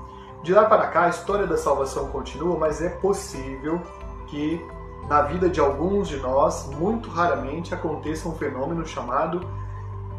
De 0.43 0.53
lá 0.53 0.67
para 0.67 0.89
cá, 0.89 1.05
a 1.05 1.09
história 1.09 1.47
da 1.47 1.57
salvação 1.57 2.09
continua, 2.11 2.59
mas 2.59 2.83
é 2.83 2.91
possível 2.91 3.81
que 4.27 4.63
na 5.09 5.23
vida 5.23 5.49
de 5.49 5.59
alguns 5.59 6.07
de 6.07 6.19
nós, 6.19 6.69
muito 6.79 7.09
raramente, 7.09 7.75
aconteça 7.75 8.29
um 8.29 8.37
fenômeno 8.37 8.87
chamado 8.87 9.41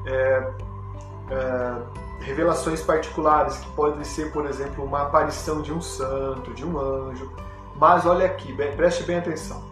é, 0.05 0.51
é, 1.29 1.75
revelações 2.21 2.81
particulares, 2.81 3.57
que 3.57 3.69
pode 3.71 4.05
ser, 4.05 4.31
por 4.31 4.47
exemplo, 4.47 4.83
uma 4.83 5.03
aparição 5.03 5.61
de 5.61 5.71
um 5.71 5.79
santo, 5.79 6.53
de 6.53 6.65
um 6.65 6.79
anjo. 6.79 7.31
Mas 7.75 8.05
olha 8.05 8.25
aqui, 8.25 8.51
preste 8.75 9.03
bem 9.03 9.17
atenção. 9.17 9.63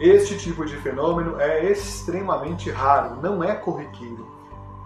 Este 0.00 0.38
tipo 0.38 0.64
de 0.64 0.76
fenômeno 0.76 1.38
é 1.38 1.70
extremamente 1.70 2.70
raro, 2.70 3.16
não 3.22 3.44
é 3.44 3.54
corriqueiro. 3.54 4.26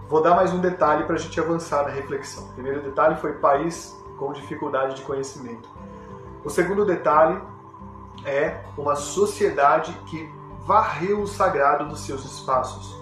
Vou 0.09 0.21
dar 0.21 0.35
mais 0.35 0.53
um 0.53 0.59
detalhe 0.59 1.05
para 1.05 1.15
a 1.15 1.17
gente 1.17 1.39
avançar 1.39 1.83
na 1.83 1.89
reflexão. 1.89 2.43
O 2.43 2.53
primeiro 2.53 2.81
detalhe 2.81 3.15
foi 3.15 3.33
país 3.33 3.97
com 4.17 4.33
dificuldade 4.33 4.95
de 4.95 5.01
conhecimento. 5.03 5.69
O 6.43 6.49
segundo 6.49 6.85
detalhe 6.85 7.41
é 8.25 8.61
uma 8.77 8.95
sociedade 8.95 9.93
que 10.05 10.29
varreu 10.65 11.21
o 11.21 11.27
sagrado 11.27 11.87
dos 11.87 12.01
seus 12.01 12.23
espaços. 12.23 12.99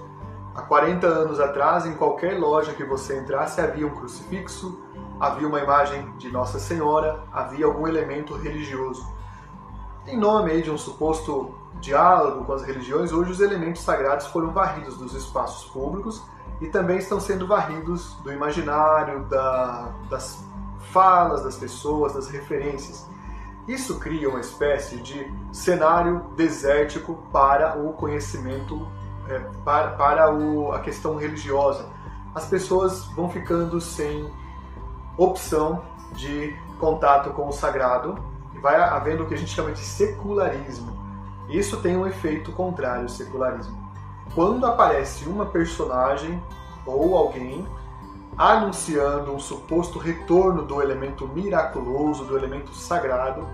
Há 0.55 0.61
40 0.61 1.07
anos 1.07 1.39
atrás, 1.39 1.85
em 1.85 1.93
qualquer 1.93 2.39
loja 2.39 2.73
que 2.73 2.83
você 2.83 3.19
entrasse, 3.19 3.61
havia 3.61 3.85
um 3.85 3.91
crucifixo, 3.91 4.81
havia 5.19 5.47
uma 5.47 5.59
imagem 5.59 6.11
de 6.17 6.31
Nossa 6.31 6.59
Senhora, 6.59 7.23
havia 7.31 7.65
algum 7.65 7.87
elemento 7.87 8.35
religioso. 8.35 9.07
Em 10.07 10.17
nome 10.17 10.61
de 10.61 10.71
um 10.71 10.77
suposto 10.77 11.53
diálogo 11.79 12.45
com 12.45 12.53
as 12.53 12.63
religiões, 12.63 13.11
hoje 13.11 13.31
os 13.31 13.39
elementos 13.39 13.83
sagrados 13.83 14.27
foram 14.27 14.51
varridos 14.51 14.97
dos 14.97 15.13
espaços 15.13 15.69
públicos 15.69 16.23
e 16.59 16.67
também 16.67 16.97
estão 16.97 17.19
sendo 17.19 17.47
varridos 17.47 18.15
do 18.23 18.31
imaginário, 18.31 19.23
da, 19.25 19.93
das 20.09 20.43
falas 20.91 21.43
das 21.43 21.57
pessoas, 21.57 22.13
das 22.13 22.27
referências. 22.27 23.07
Isso 23.69 23.99
cria 23.99 24.27
uma 24.27 24.39
espécie 24.39 24.97
de 24.97 25.31
cenário 25.53 26.25
desértico 26.35 27.15
para 27.31 27.77
o 27.77 27.93
conhecimento, 27.93 28.87
é, 29.27 29.39
para, 29.63 29.91
para 29.91 30.33
o, 30.33 30.71
a 30.71 30.79
questão 30.79 31.15
religiosa. 31.15 31.87
As 32.33 32.45
pessoas 32.45 33.05
vão 33.15 33.29
ficando 33.29 33.79
sem 33.79 34.27
opção 35.15 35.83
de 36.13 36.57
contato 36.79 37.29
com 37.29 37.47
o 37.47 37.51
sagrado 37.51 38.17
e 38.55 38.57
vai 38.57 38.75
havendo 38.75 39.23
o 39.23 39.27
que 39.27 39.35
a 39.35 39.37
gente 39.37 39.51
chama 39.53 39.71
de 39.71 39.81
secularismo. 39.81 40.97
Isso 41.47 41.77
tem 41.77 41.95
um 41.95 42.07
efeito 42.07 42.51
contrário 42.51 43.03
ao 43.03 43.09
secularismo 43.09 43.77
quando 44.33 44.65
aparece 44.65 45.27
uma 45.27 45.45
personagem 45.45 46.41
ou 46.85 47.15
alguém 47.15 47.67
anunciando 48.39 49.33
um 49.33 49.39
suposto 49.39 49.99
retorno 49.99 50.63
do 50.63 50.81
elemento 50.81 51.27
miraculoso, 51.27 52.23
do 52.23 52.37
elemento 52.37 52.73
sagrado, 52.73 53.45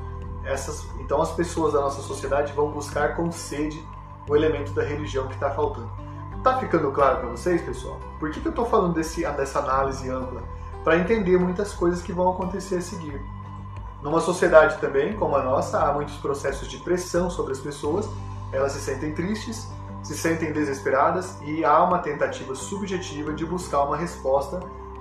essas, 0.43 0.85
então 0.99 1.19
as 1.19 1.31
pessoas 1.31 1.73
da 1.73 1.81
nossa 1.81 2.03
sociedade 2.03 2.53
vão 2.53 2.69
buscar 2.69 3.15
com 3.15 3.31
sede 3.31 3.83
o 4.29 4.35
elemento 4.35 4.73
da 4.73 4.83
religião 4.83 5.25
que 5.25 5.33
está 5.33 5.49
faltando. 5.49 5.89
Tá 6.43 6.59
ficando 6.59 6.91
claro 6.91 7.17
para 7.17 7.29
vocês, 7.29 7.63
pessoal? 7.63 7.99
Por 8.19 8.29
que, 8.29 8.39
que 8.39 8.47
eu 8.47 8.51
estou 8.51 8.67
falando 8.67 8.93
desse, 8.93 9.23
dessa 9.31 9.57
análise 9.57 10.07
ampla? 10.07 10.43
Para 10.83 10.99
entender 10.99 11.39
muitas 11.39 11.73
coisas 11.73 12.03
que 12.03 12.13
vão 12.13 12.29
acontecer 12.29 12.75
a 12.75 12.81
seguir. 12.81 13.19
Numa 14.03 14.21
sociedade 14.21 14.77
também, 14.77 15.15
como 15.15 15.35
a 15.35 15.41
nossa, 15.41 15.79
há 15.79 15.91
muitos 15.91 16.17
processos 16.17 16.67
de 16.67 16.77
pressão 16.77 17.27
sobre 17.31 17.53
as 17.53 17.59
pessoas, 17.59 18.07
elas 18.51 18.73
se 18.73 18.81
sentem 18.81 19.15
tristes, 19.15 19.67
se 20.05 20.15
sentem 20.15 20.53
desesperadas 20.53 21.35
e 21.41 21.65
há 21.65 21.83
uma 21.83 21.97
tentativa 21.97 22.53
subjetiva 22.53 23.33
de 23.33 23.43
buscar 23.43 23.83
uma 23.85 23.97
resposta 23.97 24.59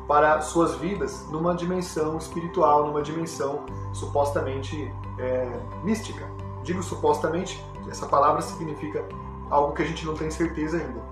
para 0.09 0.41
suas 0.41 0.77
vidas 0.77 1.27
numa 1.31 1.55
dimensão 1.55 2.17
espiritual, 2.17 2.87
numa 2.87 3.03
dimensão 3.03 3.67
supostamente 3.93 4.91
é, 5.19 5.61
mística. 5.83 6.27
Digo 6.63 6.83
supostamente, 6.83 7.63
essa 7.87 8.07
palavra 8.07 8.41
significa 8.41 9.05
algo 9.51 9.75
que 9.75 9.83
a 9.83 9.85
gente 9.85 10.07
não 10.07 10.15
tem 10.15 10.31
certeza 10.31 10.79
ainda. 10.79 11.03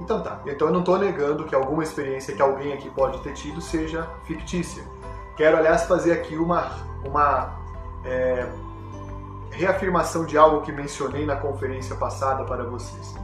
Então 0.00 0.22
tá, 0.22 0.40
então 0.46 0.68
eu 0.68 0.72
não 0.72 0.80
estou 0.80 0.96
negando 0.96 1.42
que 1.42 1.54
alguma 1.54 1.82
experiência 1.82 2.32
que 2.32 2.40
alguém 2.40 2.72
aqui 2.72 2.88
pode 2.88 3.20
ter 3.20 3.32
tido 3.32 3.60
seja 3.60 4.08
fictícia. 4.22 4.84
Quero, 5.36 5.56
aliás, 5.56 5.82
fazer 5.86 6.12
aqui 6.12 6.36
uma, 6.36 6.70
uma 7.04 7.58
é, 8.04 8.48
reafirmação 9.50 10.24
de 10.24 10.38
algo 10.38 10.60
que 10.60 10.70
mencionei 10.70 11.26
na 11.26 11.34
conferência 11.34 11.96
passada 11.96 12.44
para 12.44 12.62
vocês. 12.62 13.18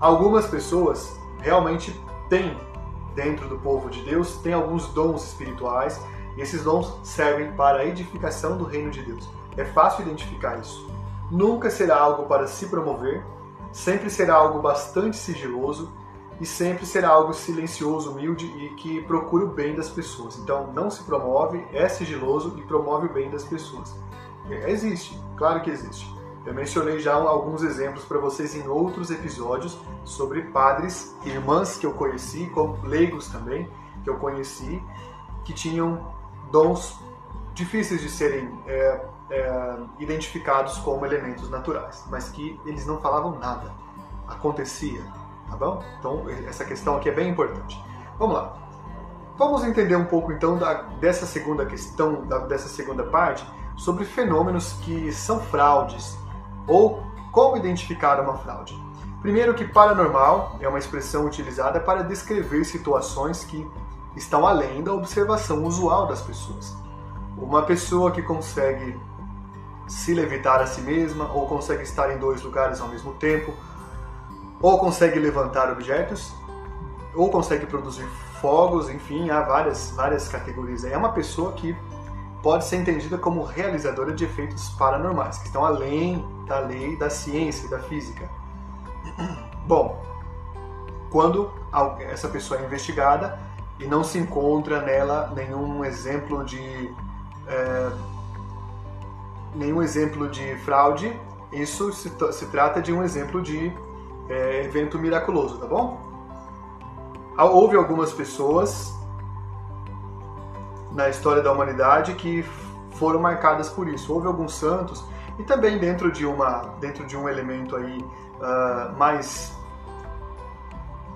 Algumas 0.00 0.46
pessoas 0.46 1.20
realmente 1.40 1.94
têm 2.30 2.56
dentro 3.14 3.46
do 3.48 3.58
povo 3.58 3.90
de 3.90 4.02
Deus, 4.02 4.38
têm 4.38 4.54
alguns 4.54 4.86
dons 4.88 5.22
espirituais 5.24 6.00
e 6.38 6.40
esses 6.40 6.64
dons 6.64 6.98
servem 7.02 7.52
para 7.52 7.80
a 7.80 7.84
edificação 7.84 8.56
do 8.56 8.64
reino 8.64 8.90
de 8.90 9.02
Deus. 9.02 9.28
É 9.58 9.64
fácil 9.64 10.02
identificar 10.02 10.58
isso. 10.58 10.90
Nunca 11.30 11.68
será 11.68 11.98
algo 11.98 12.22
para 12.24 12.46
se 12.46 12.66
promover, 12.66 13.22
sempre 13.72 14.08
será 14.08 14.36
algo 14.36 14.60
bastante 14.60 15.18
sigiloso 15.18 15.92
e 16.40 16.46
sempre 16.46 16.86
será 16.86 17.10
algo 17.10 17.34
silencioso, 17.34 18.10
humilde 18.10 18.46
e 18.46 18.70
que 18.76 19.02
procura 19.02 19.44
o 19.44 19.48
bem 19.48 19.74
das 19.74 19.90
pessoas. 19.90 20.38
Então, 20.38 20.72
não 20.72 20.90
se 20.90 21.02
promove, 21.04 21.62
é 21.74 21.86
sigiloso 21.90 22.54
e 22.56 22.62
promove 22.62 23.06
o 23.06 23.12
bem 23.12 23.30
das 23.30 23.44
pessoas. 23.44 23.94
Existe, 24.66 25.20
claro 25.36 25.60
que 25.60 25.68
existe. 25.68 26.19
Eu 26.44 26.54
mencionei 26.54 26.98
já 26.98 27.14
alguns 27.14 27.62
exemplos 27.62 28.04
para 28.04 28.18
vocês 28.18 28.54
em 28.54 28.66
outros 28.66 29.10
episódios 29.10 29.78
sobre 30.04 30.42
padres 30.42 31.14
irmãs 31.24 31.76
que 31.76 31.84
eu 31.84 31.92
conheci, 31.92 32.50
leigos 32.82 33.28
também, 33.28 33.70
que 34.02 34.08
eu 34.08 34.16
conheci, 34.16 34.82
que 35.44 35.52
tinham 35.52 36.14
dons 36.50 36.98
difíceis 37.52 38.00
de 38.00 38.08
serem 38.08 38.50
é, 38.66 39.04
é, 39.30 39.76
identificados 39.98 40.78
como 40.78 41.04
elementos 41.04 41.50
naturais, 41.50 42.04
mas 42.08 42.30
que 42.30 42.58
eles 42.64 42.86
não 42.86 42.98
falavam 43.00 43.38
nada. 43.38 43.70
Acontecia, 44.26 45.02
tá 45.48 45.56
bom? 45.56 45.82
Então, 45.98 46.24
essa 46.48 46.64
questão 46.64 46.96
aqui 46.96 47.10
é 47.10 47.12
bem 47.12 47.28
importante. 47.30 47.82
Vamos 48.18 48.36
lá. 48.36 48.56
Vamos 49.36 49.64
entender 49.64 49.96
um 49.96 50.04
pouco 50.04 50.32
então 50.32 50.58
da, 50.58 50.82
dessa 51.00 51.26
segunda 51.26 51.66
questão, 51.66 52.26
da, 52.26 52.38
dessa 52.38 52.68
segunda 52.68 53.04
parte, 53.04 53.46
sobre 53.76 54.04
fenômenos 54.04 54.74
que 54.84 55.10
são 55.12 55.40
fraudes, 55.40 56.18
ou 56.66 57.02
como 57.32 57.56
identificar 57.56 58.20
uma 58.20 58.36
fraude? 58.38 58.80
Primeiro 59.20 59.54
que 59.54 59.66
paranormal 59.66 60.56
é 60.60 60.68
uma 60.68 60.78
expressão 60.78 61.26
utilizada 61.26 61.78
para 61.78 62.02
descrever 62.02 62.64
situações 62.64 63.44
que 63.44 63.70
estão 64.16 64.46
além 64.46 64.82
da 64.82 64.92
observação 64.92 65.64
usual 65.64 66.06
das 66.06 66.22
pessoas. 66.22 66.76
Uma 67.36 67.62
pessoa 67.62 68.10
que 68.10 68.22
consegue 68.22 68.98
se 69.86 70.14
levitar 70.14 70.60
a 70.60 70.66
si 70.66 70.80
mesma 70.80 71.30
ou 71.32 71.46
consegue 71.46 71.82
estar 71.82 72.12
em 72.12 72.18
dois 72.18 72.42
lugares 72.42 72.80
ao 72.80 72.88
mesmo 72.88 73.12
tempo, 73.14 73.52
ou 74.60 74.78
consegue 74.78 75.18
levantar 75.18 75.70
objetos, 75.70 76.32
ou 77.14 77.30
consegue 77.30 77.66
produzir 77.66 78.06
fogos, 78.40 78.88
enfim, 78.88 79.30
há 79.30 79.40
várias, 79.42 79.90
várias 79.90 80.28
categorias. 80.28 80.84
É 80.84 80.96
uma 80.96 81.12
pessoa 81.12 81.52
que 81.52 81.76
pode 82.42 82.64
ser 82.64 82.76
entendida 82.76 83.18
como 83.18 83.42
realizadora 83.42 84.12
de 84.12 84.24
efeitos 84.24 84.70
paranormais, 84.70 85.38
que 85.38 85.46
estão 85.46 85.64
além 85.64 86.26
da 86.46 86.58
lei 86.60 86.96
da 86.96 87.10
ciência 87.10 87.66
e 87.66 87.70
da 87.70 87.78
física. 87.80 88.28
Bom, 89.66 90.02
quando 91.10 91.50
essa 92.00 92.28
pessoa 92.28 92.60
é 92.60 92.64
investigada 92.64 93.38
e 93.78 93.86
não 93.86 94.02
se 94.02 94.18
encontra 94.18 94.80
nela 94.80 95.32
nenhum 95.34 95.84
exemplo 95.84 96.44
de 96.44 96.94
é, 97.46 97.90
nenhum 99.54 99.82
exemplo 99.82 100.28
de 100.28 100.56
fraude, 100.58 101.18
isso 101.52 101.92
se, 101.92 102.10
se 102.32 102.46
trata 102.46 102.80
de 102.80 102.92
um 102.92 103.02
exemplo 103.02 103.42
de 103.42 103.72
é, 104.28 104.64
evento 104.64 104.98
miraculoso, 104.98 105.58
tá 105.58 105.66
bom? 105.66 105.98
Houve 107.36 107.76
algumas 107.76 108.12
pessoas 108.12 108.94
na 110.92 111.08
história 111.08 111.42
da 111.42 111.52
humanidade 111.52 112.14
que 112.14 112.44
foram 112.92 113.20
marcadas 113.20 113.68
por 113.68 113.88
isso. 113.88 114.12
Houve 114.12 114.26
alguns 114.26 114.54
santos 114.54 115.04
e 115.38 115.42
também 115.42 115.78
dentro 115.78 116.10
de 116.10 116.26
uma 116.26 116.74
dentro 116.80 117.06
de 117.06 117.16
um 117.16 117.28
elemento 117.28 117.76
aí 117.76 117.98
uh, 117.98 118.96
mais 118.96 119.56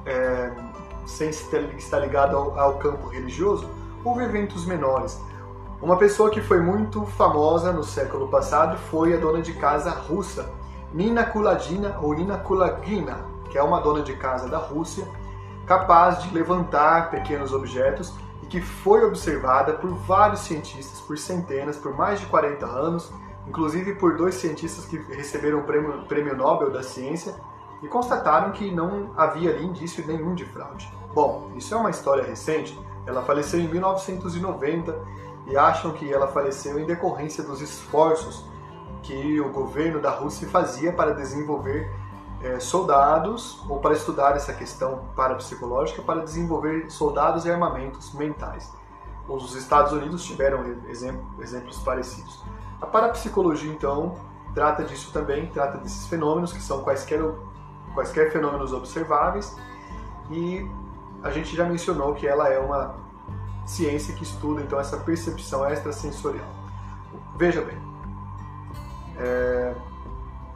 é, 0.07 0.51
sem 1.07 1.31
estar 1.31 1.99
ligado 1.99 2.37
ao, 2.37 2.59
ao 2.59 2.79
campo 2.79 3.09
religioso, 3.09 3.69
houve 4.05 4.25
eventos 4.25 4.67
menores. 4.67 5.21
Uma 5.81 5.97
pessoa 5.97 6.31
que 6.31 6.41
foi 6.41 6.61
muito 6.61 7.05
famosa 7.05 7.73
no 7.73 7.85
século 7.85 8.29
passado 8.29 8.79
foi 8.91 9.15
a 9.15 9.19
dona 9.19 9.43
de 9.43 9.53
casa 9.55 9.91
russa, 9.91 10.51
Nina 10.93 11.25
Kuladina 11.25 11.99
ou 12.01 12.15
Nina 12.15 12.39
Kulagina, 12.39 13.19
que 13.51 13.59
é 13.59 13.63
uma 13.63 13.81
dona 13.81 14.03
de 14.03 14.15
casa 14.15 14.49
da 14.49 14.59
Rússia, 14.59 15.07
capaz 15.67 16.23
de 16.23 16.33
levantar 16.33 17.11
pequenos 17.11 17.53
objetos 17.53 18.15
que 18.55 18.61
foi 18.61 19.05
observada 19.05 19.73
por 19.73 19.91
vários 19.91 20.43
cientistas, 20.43 21.01
por 21.01 21.19
centenas, 21.19 21.77
por 21.77 21.93
mais 21.93 22.21
de 22.21 22.27
40 22.27 22.65
anos, 22.65 23.13
inclusive 23.49 23.97
por 23.97 24.17
dois 24.17 24.37
cientistas 24.37 24.87
que 24.87 24.97
receberam 24.97 25.59
o 25.59 25.65
prêmio, 25.65 26.05
prêmio 26.07 26.37
Nobel 26.37 26.71
da 26.71 26.81
Ciência 26.81 27.35
e 27.83 27.89
constataram 27.89 28.53
que 28.53 28.71
não 28.71 29.13
havia 29.17 29.51
ali 29.51 29.65
indício 29.65 30.07
nenhum 30.07 30.37
de 30.37 30.45
fraude. 30.45 30.89
Bom, 31.13 31.51
isso 31.57 31.75
é 31.75 31.77
uma 31.77 31.91
história 31.91 32.23
recente, 32.23 32.79
ela 33.05 33.25
faleceu 33.25 33.59
em 33.59 33.67
1990 33.67 35.01
e 35.49 35.57
acham 35.57 35.91
que 35.91 36.13
ela 36.13 36.29
faleceu 36.29 36.79
em 36.79 36.87
decorrência 36.87 37.43
dos 37.43 37.61
esforços 37.61 38.45
que 39.03 39.41
o 39.41 39.51
governo 39.51 40.01
da 40.01 40.11
Rússia 40.11 40.47
fazia 40.47 40.93
para 40.93 41.13
desenvolver 41.13 41.91
é, 42.45 42.61
soldados 42.61 43.65
ou 43.69 43.79
para 43.81 43.95
estudar 43.95 44.37
essa 44.37 44.53
questão 44.53 45.07
parapsicológica 45.17 46.03
para 46.03 46.23
desenvolver 46.23 46.91
soldados 46.91 47.47
e 47.47 47.51
armamentos 47.51 48.13
mentais. 48.13 48.71
Os 49.27 49.55
Estados 49.55 49.93
Unidos 49.93 50.23
tiveram 50.23 50.63
exemplos 50.87 51.79
parecidos. 51.79 52.45
A 52.83 52.87
parapsicologia, 52.87 53.73
então, 53.73 54.17
trata 54.55 54.85
disso 54.85 55.11
também, 55.11 55.47
trata 55.47 55.79
desses 55.79 56.07
fenômenos 56.07 56.53
que 56.53 56.61
são 56.61 56.83
quaisquer, 56.83 57.23
quaisquer 57.95 58.31
fenômenos 58.31 58.75
observáveis 58.75 59.57
e 60.31 60.71
a 61.23 61.31
gente 61.31 61.57
já 61.57 61.65
mencionou 61.65 62.13
que 62.15 62.27
ela 62.27 62.51
é 62.51 62.59
uma 62.59 62.97
ciência 63.65 64.15
que 64.15 64.23
estuda 64.23 64.61
então 64.61 64.79
essa 64.79 64.99
percepção 64.99 65.67
extrasensorial. 65.67 66.47
Veja 67.37 67.63
bem, 67.63 67.79
é, 69.17 69.75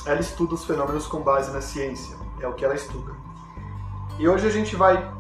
ela 0.09 0.21
estuda 0.21 0.55
os 0.55 0.65
fenômenos 0.65 1.07
com 1.07 1.21
base 1.21 1.53
na 1.53 1.61
ciência, 1.61 2.17
é 2.41 2.49
o 2.49 2.55
que 2.55 2.65
ela 2.65 2.75
estuda. 2.75 3.13
E 4.19 4.27
hoje 4.27 4.47
a 4.47 4.51
gente 4.51 4.75
vai 4.75 5.15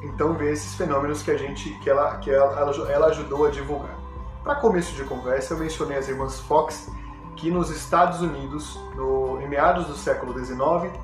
então 0.00 0.34
ver 0.34 0.52
esses 0.52 0.74
fenômenos 0.76 1.22
que 1.22 1.30
a 1.30 1.36
gente 1.36 1.70
que 1.80 1.90
ela 1.90 2.16
que 2.18 2.30
ela, 2.30 2.72
ela 2.88 3.06
ajudou 3.08 3.46
a 3.46 3.50
divulgar. 3.50 3.98
Para 4.44 4.54
começo 4.54 4.94
de 4.94 5.02
conversa, 5.04 5.54
eu 5.54 5.58
mencionei 5.58 5.98
as 5.98 6.08
irmãs 6.08 6.38
Fox, 6.38 6.88
que 7.34 7.50
nos 7.50 7.68
Estados 7.68 8.22
Unidos, 8.22 8.78
no, 8.94 9.40
em 9.40 9.48
meados 9.48 9.86
do 9.86 9.96
século 9.96 10.32
XIX, 10.38 10.96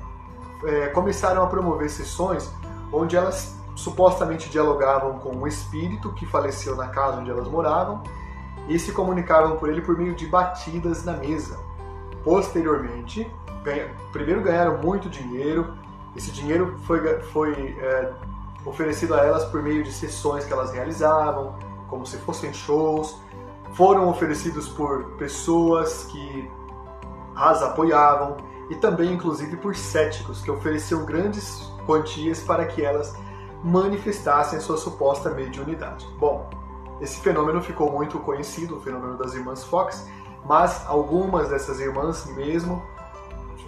é, 0.63 0.87
começaram 0.87 1.43
a 1.43 1.47
promover 1.47 1.89
sessões 1.89 2.49
onde 2.91 3.17
elas 3.17 3.55
supostamente 3.75 4.49
dialogavam 4.49 5.19
com 5.19 5.35
um 5.35 5.45
espírito 5.45 6.13
que 6.13 6.25
faleceu 6.25 6.75
na 6.77 6.87
casa 6.87 7.19
onde 7.19 7.29
elas 7.29 7.49
moravam 7.49 8.01
e 8.69 8.79
se 8.79 8.93
comunicavam 8.93 9.57
por 9.57 9.69
ele 9.69 9.81
por 9.81 9.97
meio 9.97 10.15
de 10.15 10.25
batidas 10.25 11.03
na 11.03 11.13
mesa. 11.13 11.59
Posteriormente, 12.27 13.25
ganha, 13.63 13.89
primeiro 14.11 14.41
ganharam 14.41 14.79
muito 14.79 15.07
dinheiro, 15.07 15.77
esse 16.13 16.29
dinheiro 16.29 16.77
foi, 16.79 17.21
foi 17.21 17.77
é, 17.79 18.11
oferecido 18.65 19.13
a 19.15 19.19
elas 19.19 19.45
por 19.45 19.63
meio 19.63 19.81
de 19.81 19.93
sessões 19.93 20.43
que 20.43 20.51
elas 20.51 20.73
realizavam, 20.73 21.55
como 21.87 22.05
se 22.05 22.17
fossem 22.17 22.53
shows, 22.53 23.17
foram 23.75 24.09
oferecidos 24.09 24.67
por 24.67 25.11
pessoas 25.11 26.03
que 26.03 26.51
as 27.33 27.61
apoiavam 27.61 28.35
e 28.69 28.75
também, 28.75 29.13
inclusive, 29.13 29.55
por 29.55 29.73
céticos 29.73 30.41
que 30.41 30.51
ofereciam 30.51 31.05
grandes 31.05 31.71
quantias 31.85 32.41
para 32.41 32.65
que 32.65 32.83
elas 32.83 33.15
manifestassem 33.63 34.59
sua 34.59 34.75
suposta 34.75 35.29
mediunidade. 35.29 36.05
Bom, 36.19 36.49
esse 36.99 37.21
fenômeno 37.21 37.61
ficou 37.61 37.89
muito 37.89 38.19
conhecido, 38.19 38.75
o 38.75 38.81
fenômeno 38.81 39.17
das 39.17 39.33
irmãs 39.33 39.63
Fox, 39.63 40.05
mas 40.47 40.85
algumas 40.87 41.49
dessas 41.49 41.79
irmãs 41.79 42.25
mesmo 42.27 42.81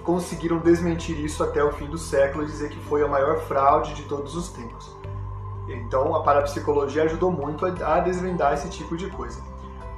conseguiram 0.03 0.59
desmentir 0.59 1.19
isso 1.19 1.43
até 1.43 1.63
o 1.63 1.71
fim 1.73 1.87
do 1.87 1.97
século 1.97 2.43
e 2.43 2.47
dizer 2.47 2.69
que 2.69 2.79
foi 2.85 3.03
a 3.03 3.07
maior 3.07 3.41
fraude 3.41 3.93
de 3.93 4.03
todos 4.03 4.35
os 4.35 4.49
tempos. 4.49 4.95
Então 5.67 6.15
a 6.15 6.23
parapsicologia 6.23 7.03
ajudou 7.03 7.31
muito 7.31 7.65
a 7.65 7.99
desvendar 7.99 8.53
esse 8.53 8.69
tipo 8.69 8.95
de 8.95 9.09
coisa. 9.09 9.41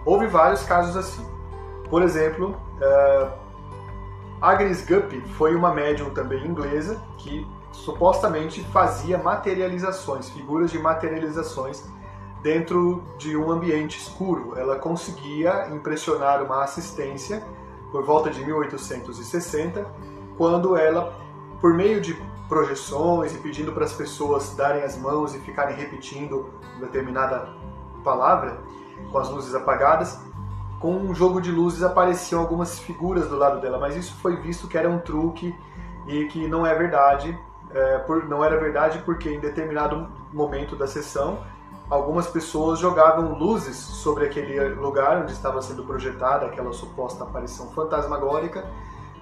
Houve 0.03 0.27
vários 0.27 0.63
casos 0.63 0.97
assim. 0.97 1.25
Por 1.89 2.01
exemplo, 2.01 2.57
uh, 2.77 3.31
Agnes 4.41 4.83
Guppy 4.85 5.21
foi 5.37 5.55
uma 5.55 5.73
médium 5.73 6.09
também 6.09 6.45
inglesa 6.45 7.01
que 7.17 7.47
supostamente 7.71 8.63
fazia 8.65 9.17
materializações, 9.17 10.29
figuras 10.29 10.71
de 10.71 10.79
materializações 10.79 11.85
dentro 12.41 13.03
de 13.17 13.37
um 13.37 13.51
ambiente 13.51 13.97
escuro. 13.99 14.57
Ela 14.57 14.77
conseguia 14.77 15.69
impressionar 15.69 16.43
uma 16.43 16.63
assistência 16.63 17.43
por 17.91 18.03
volta 18.03 18.29
de 18.29 18.43
1860, 18.43 19.85
quando 20.37 20.77
ela, 20.77 21.13
por 21.59 21.73
meio 21.73 21.99
de 22.01 22.15
projeções 22.47 23.33
e 23.33 23.37
pedindo 23.37 23.71
para 23.71 23.85
as 23.85 23.93
pessoas 23.93 24.55
darem 24.55 24.83
as 24.83 24.97
mãos 24.97 25.35
e 25.35 25.39
ficarem 25.39 25.75
repetindo 25.75 26.49
determinada 26.79 27.49
palavra 28.03 28.59
com 29.11 29.17
as 29.17 29.29
luzes 29.29 29.53
apagadas, 29.53 30.19
com 30.79 30.95
um 30.95 31.13
jogo 31.13 31.39
de 31.39 31.51
luzes 31.51 31.83
apareciam 31.83 32.41
algumas 32.41 32.79
figuras 32.79 33.27
do 33.27 33.37
lado 33.37 33.61
dela, 33.61 33.77
mas 33.77 33.95
isso 33.95 34.15
foi 34.15 34.35
visto 34.37 34.67
que 34.67 34.77
era 34.77 34.89
um 34.89 34.99
truque 34.99 35.55
e 36.07 36.25
que 36.25 36.47
não 36.47 36.65
é 36.65 36.73
verdade. 36.73 37.37
É, 37.73 37.99
por, 37.99 38.27
não 38.27 38.43
era 38.43 38.59
verdade 38.59 39.01
porque 39.05 39.29
em 39.29 39.39
determinado 39.39 40.09
momento 40.33 40.75
da 40.75 40.87
sessão 40.87 41.39
algumas 41.91 42.25
pessoas 42.27 42.79
jogavam 42.79 43.33
luzes 43.33 43.75
sobre 43.75 44.25
aquele 44.25 44.69
lugar 44.75 45.21
onde 45.21 45.33
estava 45.33 45.61
sendo 45.61 45.83
projetada 45.83 46.45
aquela 46.45 46.71
suposta 46.71 47.25
aparição 47.25 47.69
fantasmagórica, 47.71 48.65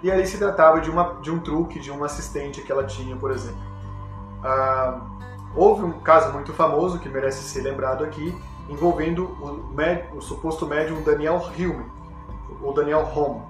e 0.04 0.12
ali 0.12 0.26
se 0.28 0.38
tratava 0.38 0.80
de, 0.80 0.90
uma, 0.90 1.16
de 1.16 1.32
um 1.32 1.40
truque 1.40 1.80
de 1.80 1.92
um 1.92 2.04
assistente 2.04 2.62
que 2.62 2.72
ela 2.72 2.84
tinha, 2.84 3.16
por 3.16 3.32
exemplo. 3.32 3.60
Ah, 4.44 5.02
houve 5.56 5.84
um 5.84 5.94
caso 5.94 6.32
muito 6.32 6.54
famoso 6.54 7.00
que 7.00 7.10
merece 7.10 7.44
ser 7.44 7.62
lembrado 7.62 8.04
aqui, 8.04 8.40
envolvendo 8.70 9.26
o, 9.26 9.74
med, 9.74 10.06
o 10.16 10.22
suposto 10.22 10.68
médium 10.68 11.02
Daniel 11.02 11.38
Hume, 11.38 11.86
o 12.62 12.72
Daniel 12.72 13.10
Home. 13.16 13.42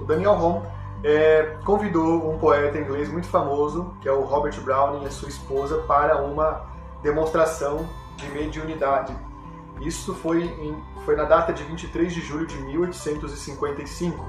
O 0.00 0.04
Daniel 0.04 0.32
Home 0.32 0.66
é, 1.04 1.58
convidou 1.66 2.32
um 2.32 2.38
poeta 2.38 2.78
inglês 2.78 3.10
muito 3.10 3.28
famoso, 3.28 3.94
que 4.00 4.08
é 4.08 4.12
o 4.12 4.22
Robert 4.22 4.58
Browning 4.62 5.04
e 5.04 5.06
a 5.06 5.10
sua 5.10 5.28
esposa, 5.28 5.82
para 5.86 6.16
uma 6.22 6.62
demonstração 7.02 7.86
de 8.16 8.28
mediunidade. 8.30 9.16
Isso 9.80 10.14
foi, 10.14 10.44
em, 10.44 10.76
foi 11.04 11.16
na 11.16 11.24
data 11.24 11.52
de 11.52 11.62
23 11.64 12.12
de 12.12 12.20
julho 12.20 12.46
de 12.46 12.56
1855. 12.62 14.24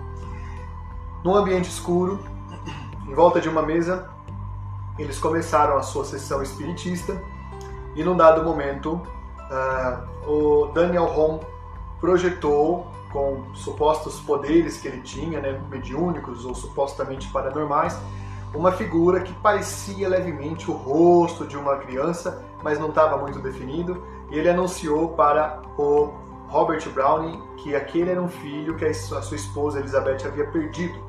Num 1.23 1.35
ambiente 1.35 1.69
escuro, 1.69 2.19
em 3.07 3.13
volta 3.13 3.39
de 3.39 3.49
uma 3.49 3.61
mesa, 3.61 4.09
eles 4.97 5.19
começaram 5.19 5.77
a 5.77 5.81
sua 5.81 6.05
sessão 6.05 6.41
espiritista 6.41 7.21
e 7.95 8.03
num 8.03 8.15
dado 8.15 8.43
momento 8.43 8.93
uh, 8.95 10.29
o 10.29 10.67
Daniel 10.73 11.05
Home 11.05 11.39
projetou 11.99 12.91
com 13.11 13.43
supostos 13.53 14.19
poderes 14.19 14.77
que 14.77 14.87
ele 14.87 15.01
tinha, 15.01 15.39
né, 15.39 15.61
mediúnicos 15.69 16.45
ou 16.45 16.53
supostamente 16.53 17.29
paranormais, 17.29 17.97
uma 18.55 18.71
figura 18.71 19.21
que 19.21 19.33
parecia 19.33 20.07
levemente 20.07 20.69
o 20.69 20.73
rosto 20.73 21.45
de 21.45 21.57
uma 21.57 21.77
criança, 21.77 22.43
mas 22.63 22.79
não 22.79 22.89
estava 22.89 23.17
muito 23.17 23.39
definido, 23.39 24.03
e 24.31 24.37
ele 24.39 24.49
anunciou 24.49 25.09
para 25.09 25.61
o 25.77 26.13
Robert 26.47 26.87
Browning 26.89 27.41
que 27.57 27.75
aquele 27.75 28.11
era 28.11 28.21
um 28.21 28.27
filho 28.27 28.75
que 28.75 28.85
a 28.85 28.93
sua 28.93 29.35
esposa 29.35 29.79
Elizabeth 29.79 30.25
havia 30.25 30.47
perdido. 30.47 30.99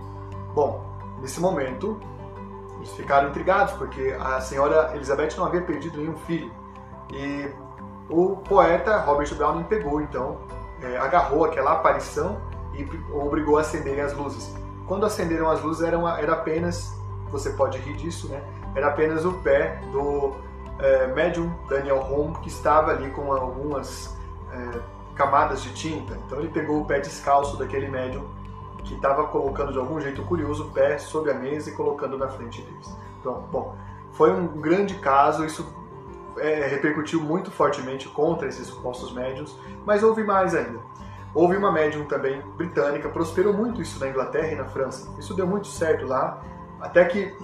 Bom, 0.55 0.85
nesse 1.21 1.41
momento, 1.41 2.01
eles 2.77 2.91
ficaram 2.93 3.29
intrigados 3.29 3.75
porque 3.75 4.17
a 4.19 4.41
senhora 4.41 4.93
Elizabeth 4.95 5.37
não 5.37 5.45
havia 5.45 5.63
perdido 5.63 5.99
nenhum 5.99 6.17
filho. 6.17 6.51
E 7.13 7.51
o 8.09 8.37
poeta 8.37 8.99
Robert 8.99 9.35
Browning 9.35 9.65
pegou 9.65 10.01
então, 10.01 10.39
é, 10.83 10.97
agarrou 10.97 11.45
aquela 11.45 11.73
aparição 11.73 12.41
e 12.75 12.87
obrigou 13.13 13.59
a 13.59 13.63
acenderem 13.63 14.01
as 14.01 14.13
luzes. 14.13 14.55
Quando 14.87 15.05
acenderam 15.05 15.51
as 15.51 15.63
luzes 15.63 15.83
era, 15.83 15.99
uma, 15.99 16.19
era 16.21 16.35
apenas, 16.35 16.97
você 17.39 17.51
pode 17.51 17.79
rir 17.79 17.95
disso, 17.95 18.29
né? 18.29 18.43
Era 18.75 18.89
apenas 18.89 19.25
o 19.25 19.33
pé 19.35 19.81
do 19.93 20.35
é, 20.79 21.07
médium 21.09 21.53
Daniel 21.69 22.01
Home 22.11 22.37
que 22.43 22.49
estava 22.49 22.93
ali 22.93 23.11
com 23.11 23.33
algumas 23.33 24.17
é, 24.53 24.81
camadas 25.15 25.63
de 25.63 25.73
tinta. 25.75 26.19
Então 26.27 26.39
ele 26.39 26.49
pegou 26.49 26.81
o 26.81 26.85
pé 26.85 27.01
descalço 27.01 27.57
daquele 27.57 27.89
médium 27.89 28.25
que 28.85 28.95
estava 28.95 29.27
colocando 29.27 29.73
de 29.73 29.79
algum 29.79 30.01
jeito 30.01 30.23
curioso 30.23 30.69
o 30.69 30.71
pé 30.71 30.99
sob 30.99 31.31
a 31.31 31.35
mesa 31.35 31.71
e 31.71 31.73
colocando 31.73 32.17
na 32.17 32.29
frente 32.29 32.63
deles. 32.63 32.97
Então, 33.21 33.43
bom, 33.51 33.75
foi 34.13 34.33
um 34.33 34.47
grande 34.61 34.95
caso, 34.95 35.45
isso 35.45 35.67
é, 36.39 36.67
repercutiu 36.67 37.21
muito 37.21 37.51
fortemente 37.51 38.09
contra 38.09 38.47
esses 38.49 38.67
supostos 38.69 39.13
médiums, 39.13 39.59
mas 39.85 40.03
houve 40.03 40.23
mais 40.23 40.55
ainda. 40.55 40.79
Houve 41.35 41.57
uma 41.57 41.71
médium 41.71 42.07
também 42.07 42.41
britânica, 42.57 43.09
prosperou 43.09 43.53
muito 43.53 43.83
isso 43.83 43.99
na 44.01 44.09
Inglaterra 44.09 44.53
e 44.53 44.55
na 44.55 44.65
França. 44.65 45.11
Isso 45.19 45.35
deu 45.35 45.47
muito 45.47 45.67
certo 45.67 46.07
lá, 46.07 46.41
até 46.87 47.05
que 47.05 47.35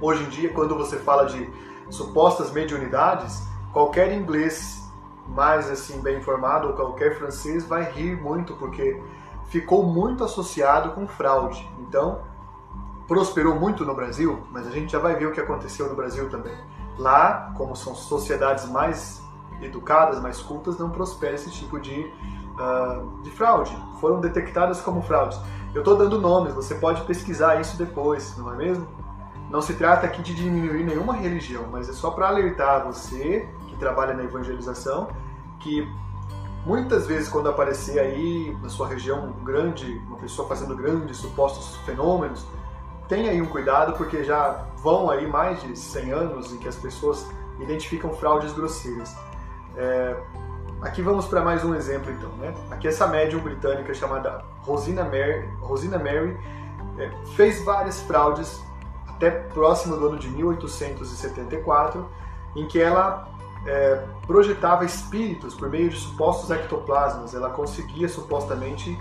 hoje 0.00 0.24
em 0.24 0.28
dia, 0.28 0.52
quando 0.52 0.74
você 0.76 0.98
fala 0.98 1.26
de 1.26 1.48
supostas 1.90 2.50
mediunidades, 2.50 3.46
qualquer 3.72 4.12
inglês 4.12 4.82
mais 5.28 5.70
assim 5.70 6.00
bem 6.00 6.18
informado 6.18 6.68
ou 6.68 6.74
qualquer 6.74 7.18
francês 7.18 7.64
vai 7.64 7.90
rir 7.90 8.20
muito 8.20 8.54
porque 8.54 9.00
ficou 9.48 9.82
muito 9.84 10.24
associado 10.24 10.92
com 10.92 11.06
fraude. 11.06 11.68
Então, 11.80 12.22
prosperou 13.06 13.54
muito 13.54 13.84
no 13.84 13.94
Brasil, 13.94 14.42
mas 14.50 14.66
a 14.66 14.70
gente 14.70 14.92
já 14.92 14.98
vai 14.98 15.14
ver 15.14 15.26
o 15.26 15.32
que 15.32 15.40
aconteceu 15.40 15.88
no 15.88 15.94
Brasil 15.94 16.28
também. 16.30 16.56
Lá, 16.98 17.52
como 17.56 17.76
são 17.76 17.94
sociedades 17.94 18.68
mais 18.70 19.22
educadas, 19.60 20.20
mais 20.20 20.40
cultas, 20.40 20.78
não 20.78 20.90
prospera 20.90 21.34
esse 21.34 21.50
tipo 21.50 21.78
de, 21.78 22.10
uh, 22.54 23.22
de 23.22 23.30
fraude. 23.30 23.76
Foram 24.00 24.20
detectadas 24.20 24.80
como 24.80 25.02
fraudes. 25.02 25.38
Eu 25.74 25.80
estou 25.80 25.96
dando 25.96 26.20
nomes, 26.20 26.54
você 26.54 26.74
pode 26.74 27.02
pesquisar 27.02 27.60
isso 27.60 27.76
depois, 27.76 28.36
não 28.36 28.52
é 28.52 28.56
mesmo? 28.56 28.86
Não 29.50 29.60
se 29.60 29.74
trata 29.74 30.06
aqui 30.06 30.22
de 30.22 30.34
diminuir 30.34 30.84
nenhuma 30.84 31.14
religião, 31.14 31.66
mas 31.70 31.88
é 31.88 31.92
só 31.92 32.10
para 32.10 32.28
alertar 32.28 32.84
você 32.84 33.48
que 33.68 33.76
trabalha 33.76 34.14
na 34.14 34.24
evangelização 34.24 35.08
que 35.60 35.88
muitas 36.64 37.06
vezes 37.06 37.28
quando 37.28 37.48
aparecer 37.48 37.98
aí 37.98 38.56
na 38.62 38.68
sua 38.68 38.86
região 38.88 39.26
um 39.26 39.44
grande, 39.44 39.98
uma 40.06 40.16
pessoa 40.16 40.48
fazendo 40.48 40.76
grandes 40.76 41.16
supostos 41.16 41.76
fenômenos, 41.84 42.46
tenha 43.08 43.30
aí 43.30 43.40
um 43.40 43.46
cuidado 43.46 43.94
porque 43.94 44.24
já 44.24 44.66
vão 44.76 45.10
aí 45.10 45.26
mais 45.26 45.60
de 45.62 45.76
100 45.76 46.12
anos 46.12 46.52
em 46.52 46.58
que 46.58 46.68
as 46.68 46.76
pessoas 46.76 47.26
identificam 47.60 48.12
fraudes 48.14 48.52
grosseiras. 48.52 49.16
É, 49.76 50.16
aqui 50.84 51.00
vamos 51.00 51.26
para 51.26 51.40
mais 51.40 51.64
um 51.64 51.74
exemplo 51.74 52.12
então, 52.12 52.30
né? 52.36 52.54
Aqui 52.70 52.86
essa 52.86 53.06
médium 53.06 53.40
britânica 53.40 53.92
chamada 53.94 54.44
Rosina 54.60 55.02
Mary, 55.02 55.48
Rosina 55.60 55.98
Mary 55.98 56.38
é, 56.98 57.10
fez 57.34 57.64
várias 57.64 58.00
fraudes 58.02 58.62
até 59.08 59.30
próximo 59.30 59.96
do 59.96 60.08
ano 60.08 60.18
de 60.18 60.28
1874, 60.28 62.06
em 62.54 62.66
que 62.66 62.80
ela 62.80 63.28
é, 63.66 64.04
projetava 64.26 64.84
espíritos 64.84 65.54
por 65.54 65.70
meio 65.70 65.88
de 65.88 65.96
supostos 65.96 66.50
ectoplasmas. 66.50 67.34
Ela 67.34 67.50
conseguia 67.50 68.08
supostamente 68.08 68.98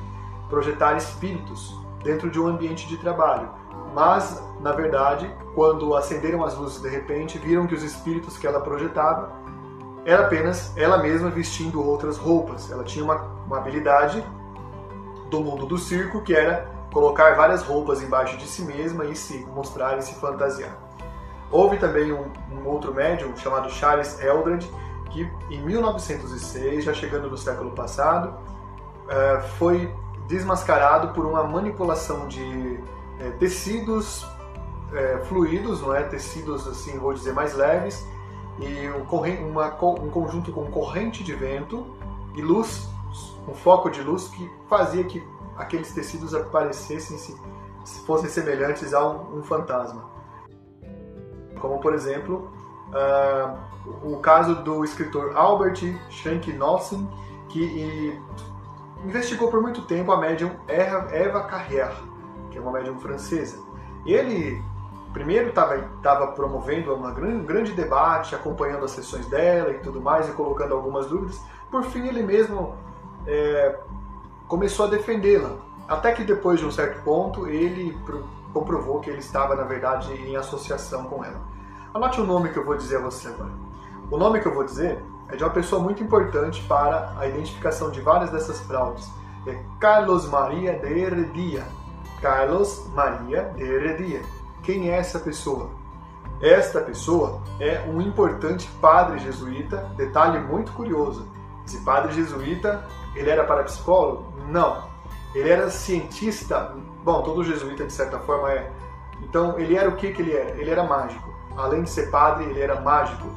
projetar 0.50 0.96
espíritos 0.96 1.78
dentro 2.04 2.30
de 2.30 2.40
um 2.40 2.48
ambiente 2.48 2.88
de 2.88 2.98
trabalho. 2.98 3.50
Mas, 3.94 4.42
na 4.60 4.72
verdade, 4.72 5.30
quando 5.54 5.96
acenderam 5.96 6.44
as 6.44 6.56
luzes 6.56 6.82
de 6.82 6.90
repente, 6.90 7.38
viram 7.38 7.68
que 7.68 7.76
os 7.76 7.84
espíritos 7.84 8.38
que 8.38 8.48
ela 8.48 8.60
projetava 8.60 9.32
era 10.06 10.24
apenas 10.24 10.76
ela 10.76 10.98
mesma 10.98 11.30
vestindo 11.30 11.86
outras 11.86 12.18
roupas. 12.18 12.70
Ela 12.70 12.84
tinha 12.84 13.04
uma, 13.04 13.16
uma 13.46 13.58
habilidade 13.58 14.24
do 15.30 15.40
mundo 15.40 15.66
do 15.66 15.78
circo 15.78 16.22
que 16.22 16.36
era 16.36 16.72
colocar 16.92 17.36
várias 17.36 17.64
roupas 17.64 18.02
embaixo 18.02 18.38
de 18.38 18.46
si 18.46 18.64
mesma 18.64 19.06
e 19.06 19.16
se 19.16 19.40
mostrar 19.46 19.98
e 19.98 20.02
se 20.02 20.14
fantasiar. 20.16 20.78
Houve 21.50 21.78
também 21.78 22.12
um, 22.12 22.32
um 22.52 22.68
outro 22.68 22.94
médium 22.94 23.36
chamado 23.38 23.70
Charles 23.70 24.20
Eldred, 24.22 24.70
que 25.10 25.30
em 25.50 25.62
1906, 25.62 26.84
já 26.84 26.94
chegando 26.94 27.30
no 27.30 27.38
século 27.38 27.72
passado, 27.72 28.30
uh, 28.30 29.42
foi 29.58 29.94
desmascarado 30.28 31.10
por 31.10 31.26
uma 31.26 31.44
manipulação 31.44 32.28
de 32.28 32.42
uh, 32.42 33.38
tecidos 33.40 34.24
uh, 34.24 35.24
fluidos, 35.26 35.82
não 35.82 35.96
é? 35.96 36.04
Tecidos 36.04 36.68
assim, 36.68 36.98
vou 36.98 37.14
dizer 37.14 37.34
mais 37.34 37.54
leves 37.54 38.06
e 38.60 38.90
um, 38.90 39.50
uma, 39.50 39.68
um 39.84 40.10
conjunto 40.10 40.52
com 40.52 40.66
corrente 40.70 41.24
de 41.24 41.34
vento 41.34 41.96
e 42.36 42.42
luz, 42.42 42.90
um 43.48 43.54
foco 43.54 43.90
de 43.90 44.02
luz 44.02 44.28
que 44.28 44.50
fazia 44.70 45.04
que 45.04 45.24
aqueles 45.58 45.92
tecidos 45.92 46.34
aparecessem 46.34 47.18
se, 47.18 47.36
se 47.84 48.00
fossem 48.06 48.30
semelhantes 48.30 48.94
a 48.94 49.08
um, 49.08 49.40
um, 49.40 49.44
fantasma. 49.44 50.04
Como, 51.60 51.80
por 51.80 51.94
exemplo, 51.94 52.52
uh, 52.90 53.58
o 54.04 54.18
caso 54.18 54.56
do 54.64 54.84
escritor 54.84 55.36
Albert 55.36 55.80
Schenck 56.10 56.52
Nossen, 56.54 57.08
que 57.50 57.64
e, 57.64 58.22
investigou 59.06 59.50
por 59.50 59.62
muito 59.62 59.84
tempo 59.84 60.12
a 60.12 60.18
médium 60.18 60.52
Eva 60.68 61.44
Carrière, 61.44 61.96
que 62.50 62.58
é 62.58 62.62
uma 62.62 62.72
médium 62.72 63.00
francesa. 63.00 63.62
Ele 64.06 64.62
primeiro 65.14 65.50
estava 65.50 66.28
promovendo 66.28 66.94
uma 66.94 67.10
um 67.10 67.44
grande 67.44 67.72
debate, 67.72 68.36
acompanhando 68.36 68.84
as 68.84 68.92
sessões 68.92 69.28
dela 69.28 69.70
e 69.70 69.80
tudo 69.80 70.02
mais, 70.02 70.28
e 70.28 70.32
colocando 70.32 70.74
algumas 70.74 71.06
dúvidas. 71.06 71.40
Por 71.70 71.84
fim, 71.84 72.08
ele 72.08 72.24
mesmo 72.24 72.76
é, 73.28 73.80
começou 74.48 74.88
a 74.88 74.90
defendê-la. 74.90 75.52
Até 75.88 76.12
que 76.12 76.24
depois 76.24 76.60
de 76.60 76.66
um 76.66 76.72
certo 76.72 77.02
ponto 77.04 77.48
ele 77.48 77.98
comprovou 78.54 79.00
que 79.00 79.10
ele 79.10 79.20
estava, 79.20 79.56
na 79.56 79.64
verdade, 79.64 80.12
em 80.14 80.36
associação 80.36 81.06
com 81.06 81.24
ela. 81.24 81.42
Anote 81.94 82.20
o 82.20 82.26
nome 82.26 82.50
que 82.50 82.58
eu 82.58 82.66
vou 82.66 82.76
dizer 82.76 82.98
a 82.98 83.02
você 83.02 83.28
agora. 83.28 83.52
O 84.10 84.18
nome 84.18 84.40
que 84.40 84.48
eu 84.48 84.54
vou 84.54 84.64
dizer 84.64 85.00
é 85.30 85.36
de 85.36 85.44
uma 85.44 85.50
pessoa 85.50 85.82
muito 85.82 86.04
importante 86.04 86.64
para 86.64 87.14
a 87.18 87.28
identificação 87.28 87.92
de 87.92 88.02
várias 88.02 88.32
dessas 88.32 88.60
fraudes. 88.62 89.10
É 89.46 89.60
Carlos 89.80 90.28
Maria 90.28 90.74
de 90.74 90.88
Heredia. 90.88 91.64
Carlos 92.22 92.88
Maria 92.94 93.52
de 93.56 93.64
Heredia. 93.64 94.22
Quem 94.64 94.90
é 94.90 94.98
essa 94.98 95.20
pessoa? 95.20 95.72
Esta 96.42 96.80
pessoa 96.80 97.42
é 97.60 97.82
um 97.88 98.02
importante 98.02 98.68
padre 98.82 99.20
jesuíta, 99.20 99.92
detalhe 99.98 100.40
muito 100.40 100.72
curioso. 100.72 101.28
Esse 101.66 101.80
padre 101.82 102.14
jesuíta, 102.14 102.86
ele 103.14 103.30
era 103.30 103.44
parapsicólogo? 103.44 104.34
Não. 104.48 104.84
Ele 105.36 105.50
era 105.50 105.70
cientista. 105.70 106.76
Bom, 107.04 107.22
todo 107.24 107.44
jesuíta 107.44 107.86
de 107.86 107.92
certa 107.92 108.20
forma 108.20 108.52
é. 108.52 108.72
Então, 109.22 109.60
ele 109.60 109.76
era 109.76 109.90
o 109.90 109.98
que 109.98 110.12
que 110.14 110.22
ele 110.22 110.34
era? 110.34 110.52
Ele 110.52 110.70
era 110.70 110.84
mágico. 110.84 111.34
Além 111.58 111.84
de 111.84 111.90
ser 111.90 112.10
padre, 112.10 112.46
ele 112.46 112.62
era 112.62 112.80
mágico. 112.80 113.28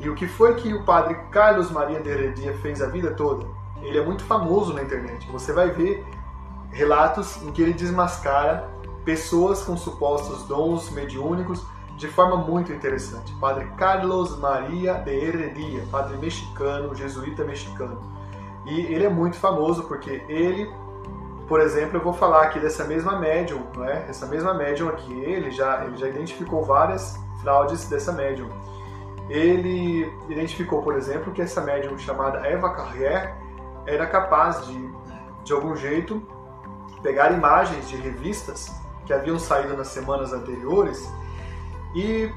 E 0.00 0.08
o 0.08 0.14
que 0.14 0.28
foi 0.28 0.54
que 0.54 0.72
o 0.72 0.84
padre 0.84 1.16
Carlos 1.30 1.72
Maria 1.72 2.00
de 2.00 2.08
Heredia 2.08 2.54
fez 2.58 2.80
a 2.80 2.86
vida 2.86 3.14
toda? 3.14 3.46
Ele 3.82 3.98
é 3.98 4.04
muito 4.04 4.24
famoso 4.24 4.72
na 4.72 4.82
internet. 4.82 5.28
Você 5.30 5.52
vai 5.52 5.70
ver 5.70 6.06
relatos 6.70 7.42
em 7.42 7.50
que 7.50 7.62
ele 7.62 7.72
desmascara 7.72 8.77
pessoas 9.04 9.62
com 9.62 9.76
supostos 9.76 10.42
dons 10.44 10.90
mediúnicos 10.90 11.64
de 11.96 12.06
forma 12.06 12.36
muito 12.36 12.72
interessante. 12.72 13.34
Padre 13.40 13.66
Carlos 13.76 14.38
Maria 14.38 14.94
de 14.94 15.10
Heredia, 15.10 15.84
padre 15.90 16.16
mexicano, 16.16 16.94
jesuíta 16.94 17.44
mexicano. 17.44 18.00
E 18.64 18.80
ele 18.80 19.04
é 19.04 19.08
muito 19.08 19.36
famoso 19.36 19.84
porque 19.84 20.22
ele, 20.28 20.72
por 21.48 21.60
exemplo, 21.60 21.96
eu 21.96 22.02
vou 22.02 22.12
falar 22.12 22.44
aqui 22.44 22.60
dessa 22.60 22.84
mesma 22.84 23.18
médium, 23.18 23.62
não 23.74 23.84
é? 23.84 24.06
Essa 24.08 24.26
mesma 24.26 24.54
médium 24.54 24.88
aqui, 24.88 25.12
ele 25.12 25.50
já, 25.50 25.84
ele 25.84 25.96
já 25.96 26.08
identificou 26.08 26.62
várias 26.62 27.18
fraudes 27.40 27.88
dessa 27.88 28.12
médium. 28.12 28.48
Ele 29.28 30.12
identificou, 30.28 30.82
por 30.82 30.96
exemplo, 30.96 31.32
que 31.32 31.42
essa 31.42 31.60
médium 31.60 31.98
chamada 31.98 32.46
Eva 32.46 32.70
Carrière 32.74 33.34
era 33.86 34.06
capaz 34.06 34.66
de, 34.66 34.90
de 35.42 35.52
algum 35.52 35.74
jeito, 35.74 36.22
pegar 37.02 37.32
imagens 37.32 37.88
de 37.88 37.96
revistas 37.96 38.78
que 39.08 39.12
haviam 39.14 39.38
saído 39.38 39.74
nas 39.74 39.88
semanas 39.88 40.34
anteriores 40.34 41.10
e 41.94 42.30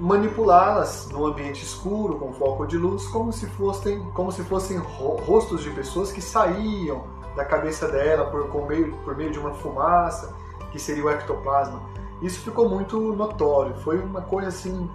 manipulá-las 0.00 1.08
no 1.08 1.24
ambiente 1.24 1.62
escuro 1.62 2.18
com 2.18 2.32
foco 2.32 2.66
de 2.66 2.76
luz 2.76 3.06
como 3.06 3.32
se 3.32 3.46
fossem 3.46 4.02
como 4.10 4.32
se 4.32 4.42
fossem 4.42 4.76
rostos 4.76 5.62
de 5.62 5.70
pessoas 5.70 6.10
que 6.10 6.20
saíam 6.20 7.04
da 7.36 7.44
cabeça 7.44 7.86
dela 7.86 8.26
por, 8.26 8.48
por, 8.48 8.66
meio, 8.66 8.92
por 9.04 9.16
meio 9.16 9.30
de 9.30 9.38
uma 9.38 9.54
fumaça 9.54 10.34
que 10.72 10.80
seria 10.80 11.04
o 11.04 11.10
ectoplasma. 11.10 11.80
Isso 12.20 12.40
ficou 12.40 12.68
muito 12.68 12.98
notório. 13.12 13.74
Foi 13.76 13.98
uma 13.98 14.20
coisa 14.20 14.48
assim 14.48 14.90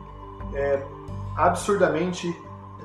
é, 0.53 0.83
absurdamente 1.35 2.37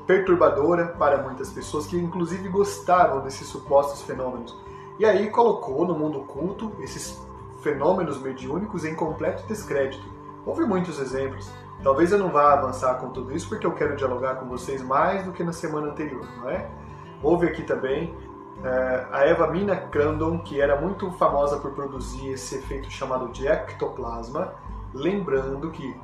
perturbadora 0.07 0.87
para 0.87 1.19
muitas 1.19 1.51
pessoas 1.51 1.87
que 1.87 1.97
inclusive 1.97 2.49
gostavam 2.49 3.23
desses 3.23 3.49
supostos 3.49 4.03
fenômenos. 4.03 4.57
E 5.01 5.05
aí 5.05 5.31
colocou 5.31 5.85
no 5.85 5.99
mundo 5.99 6.21
culto 6.21 6.73
esses 6.79 7.21
fenômenos 7.63 8.21
mediúnicos 8.21 8.85
em 8.85 8.95
completo 8.95 9.47
descrédito 9.47 10.21
Houve 10.45 10.65
muitos 10.65 10.99
exemplos. 10.99 11.51
Talvez 11.83 12.13
eu 12.13 12.19
não 12.19 12.31
vá 12.31 12.53
avançar 12.53 12.95
com 12.95 13.11
tudo 13.11 13.35
isso 13.35 13.49
porque 13.49 13.67
eu 13.67 13.73
quero 13.73 13.97
dialogar 13.97 14.37
com 14.37 14.47
vocês 14.47 14.83
mais 14.83 15.25
do 15.25 15.33
que 15.33 15.43
na 15.43 15.53
semana 15.53 15.89
anterior, 15.89 16.27
não 16.39 16.49
é? 16.49 16.69
Houve 17.23 17.47
aqui 17.47 17.63
também 17.63 18.15
é, 18.63 19.07
a 19.13 19.25
Eva 19.27 19.47
Mina 19.49 19.77
Crandon, 19.77 20.39
que 20.39 20.61
era 20.61 20.81
muito 20.81 21.11
famosa 21.13 21.59
por 21.59 21.73
produzir 21.73 22.31
esse 22.31 22.57
efeito 22.57 22.91
chamado 22.91 23.29
de 23.29 23.47
ectoplasma, 23.47 24.55
lembrando 24.95 25.71
que 25.71 25.95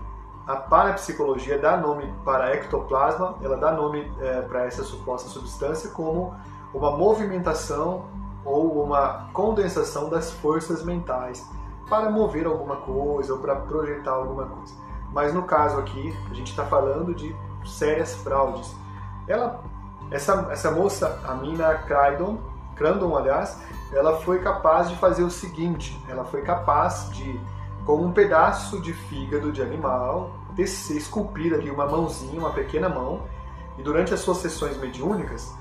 a 0.46 0.56
parapsicologia 0.56 1.58
dá 1.58 1.76
nome 1.76 2.12
para 2.24 2.54
ectoplasma, 2.54 3.36
ela 3.42 3.56
dá 3.56 3.72
nome 3.72 4.10
é, 4.20 4.42
para 4.42 4.64
essa 4.64 4.84
suposta 4.84 5.28
substância 5.28 5.90
como 5.90 6.34
uma 6.72 6.90
movimentação 6.90 8.04
ou 8.46 8.82
uma 8.82 9.28
condensação 9.32 10.08
das 10.08 10.30
forças 10.30 10.84
mentais 10.84 11.46
para 11.90 12.10
mover 12.10 12.46
alguma 12.46 12.76
coisa 12.76 13.34
ou 13.34 13.40
para 13.40 13.56
projetar 13.56 14.12
alguma 14.12 14.46
coisa. 14.46 14.74
Mas 15.12 15.34
no 15.34 15.42
caso 15.42 15.78
aqui, 15.78 16.16
a 16.30 16.34
gente 16.34 16.50
está 16.50 16.64
falando 16.64 17.14
de 17.14 17.34
sérias 17.64 18.14
fraudes. 18.16 18.74
Ela, 19.26 19.62
essa, 20.10 20.48
essa 20.50 20.70
moça, 20.70 21.20
a 21.26 21.34
Mina 21.34 21.74
Crandon, 21.74 22.38
Crandon, 22.76 23.16
aliás, 23.16 23.60
ela 23.92 24.20
foi 24.20 24.40
capaz 24.40 24.88
de 24.88 24.96
fazer 24.96 25.24
o 25.24 25.30
seguinte: 25.30 26.00
ela 26.08 26.24
foi 26.24 26.42
capaz 26.42 27.10
de, 27.10 27.40
com 27.84 27.96
um 27.96 28.12
pedaço 28.12 28.80
de 28.80 28.92
fígado 28.92 29.50
de 29.50 29.62
animal, 29.62 30.30
descer, 30.52 30.96
esculpir 30.96 31.54
ali 31.54 31.70
uma 31.70 31.86
mãozinha, 31.86 32.38
uma 32.38 32.50
pequena 32.50 32.88
mão, 32.88 33.22
e 33.78 33.82
durante 33.82 34.12
as 34.12 34.20
suas 34.20 34.38
sessões 34.38 34.76
mediúnicas, 34.76 35.54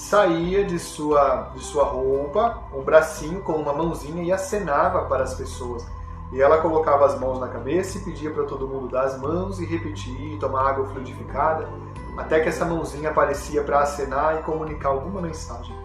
saía 0.00 0.64
de 0.64 0.78
sua, 0.78 1.50
de 1.54 1.60
sua 1.62 1.84
roupa 1.84 2.62
um 2.72 2.80
bracinho 2.80 3.42
com 3.42 3.52
uma 3.52 3.74
mãozinha 3.74 4.22
e 4.22 4.32
acenava 4.32 5.04
para 5.04 5.24
as 5.24 5.34
pessoas. 5.34 5.86
E 6.32 6.40
ela 6.40 6.56
colocava 6.58 7.04
as 7.04 7.20
mãos 7.20 7.38
na 7.38 7.48
cabeça 7.48 7.98
e 7.98 8.00
pedia 8.00 8.30
para 8.30 8.44
todo 8.44 8.66
mundo 8.66 8.88
dar 8.88 9.04
as 9.04 9.20
mãos 9.20 9.60
e 9.60 9.66
repetir, 9.66 10.38
tomar 10.38 10.70
água 10.70 10.86
fluidificada, 10.86 11.68
até 12.16 12.40
que 12.40 12.48
essa 12.48 12.64
mãozinha 12.64 13.10
aparecia 13.10 13.62
para 13.62 13.80
acenar 13.80 14.38
e 14.38 14.42
comunicar 14.42 14.88
alguma 14.88 15.20
mensagem. 15.20 15.76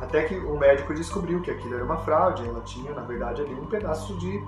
Até 0.00 0.24
que 0.24 0.36
o 0.36 0.58
médico 0.58 0.92
descobriu 0.92 1.40
que 1.40 1.50
aquilo 1.50 1.76
era 1.76 1.84
uma 1.84 1.96
fraude, 1.98 2.46
ela 2.46 2.60
tinha, 2.60 2.92
na 2.92 3.02
verdade, 3.02 3.40
ali 3.40 3.54
um 3.54 3.64
pedaço 3.64 4.14
de, 4.18 4.44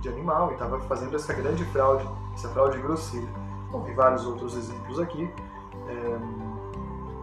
de 0.00 0.08
animal 0.08 0.50
e 0.50 0.54
estava 0.54 0.80
fazendo 0.80 1.14
essa 1.14 1.32
grande 1.32 1.64
fraude, 1.66 2.08
essa 2.34 2.48
fraude 2.48 2.78
grosseira. 2.78 3.28
Bom, 3.70 3.82
vi 3.82 3.92
vários 3.92 4.26
outros 4.26 4.56
exemplos 4.56 4.98
aqui. 4.98 5.30
É 5.86 6.49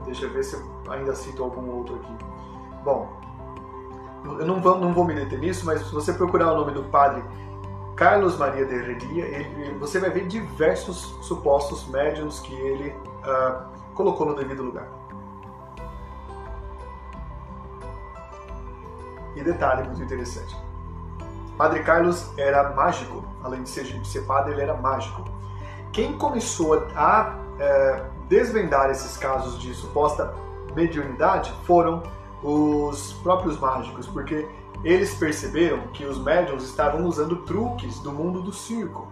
Deixa 0.07 0.25
eu 0.25 0.31
ver 0.31 0.43
se 0.43 0.55
eu 0.55 0.63
ainda 0.89 1.13
cito 1.13 1.43
algum 1.43 1.69
outro 1.69 1.95
aqui. 1.95 2.13
Bom, 2.83 3.07
eu 4.23 4.45
não 4.45 4.61
vou, 4.61 4.79
não 4.79 4.93
vou 4.93 5.05
me 5.05 5.13
deter 5.13 5.37
nisso, 5.37 5.65
mas 5.65 5.81
se 5.81 5.93
você 5.93 6.13
procurar 6.13 6.53
o 6.53 6.55
nome 6.55 6.71
do 6.71 6.83
padre 6.83 7.23
Carlos 7.95 8.37
Maria 8.37 8.65
de 8.65 8.73
Heredia, 8.73 9.25
ele, 9.25 9.77
você 9.79 9.99
vai 9.99 10.09
ver 10.09 10.27
diversos 10.27 11.17
supostos 11.21 11.87
médiums 11.87 12.39
que 12.39 12.53
ele 12.53 12.89
uh, 12.89 13.93
colocou 13.93 14.25
no 14.25 14.35
devido 14.35 14.63
lugar. 14.63 14.87
E 19.35 19.43
detalhe 19.43 19.83
muito 19.87 20.01
interessante. 20.01 20.55
Padre 21.57 21.83
Carlos 21.83 22.31
era 22.37 22.71
mágico, 22.73 23.25
além 23.43 23.63
de 23.63 23.69
ser, 23.69 23.83
de 23.83 24.07
ser 24.07 24.21
padre, 24.21 24.53
ele 24.53 24.61
era 24.61 24.75
mágico. 24.75 25.25
Quem 25.91 26.17
começou 26.17 26.87
a 26.95 27.35
uh, 27.35 28.16
desvendar 28.27 28.89
esses 28.89 29.17
casos 29.17 29.59
de 29.59 29.73
suposta 29.73 30.33
mediunidade 30.75 31.51
foram 31.63 32.03
os 32.43 33.13
próprios 33.23 33.59
mágicos, 33.59 34.07
porque 34.07 34.47
eles 34.83 35.15
perceberam 35.15 35.87
que 35.87 36.05
os 36.05 36.19
médiums 36.19 36.63
estavam 36.63 37.05
usando 37.05 37.37
truques 37.37 37.99
do 37.99 38.11
mundo 38.11 38.41
do 38.41 38.53
circo 38.53 39.07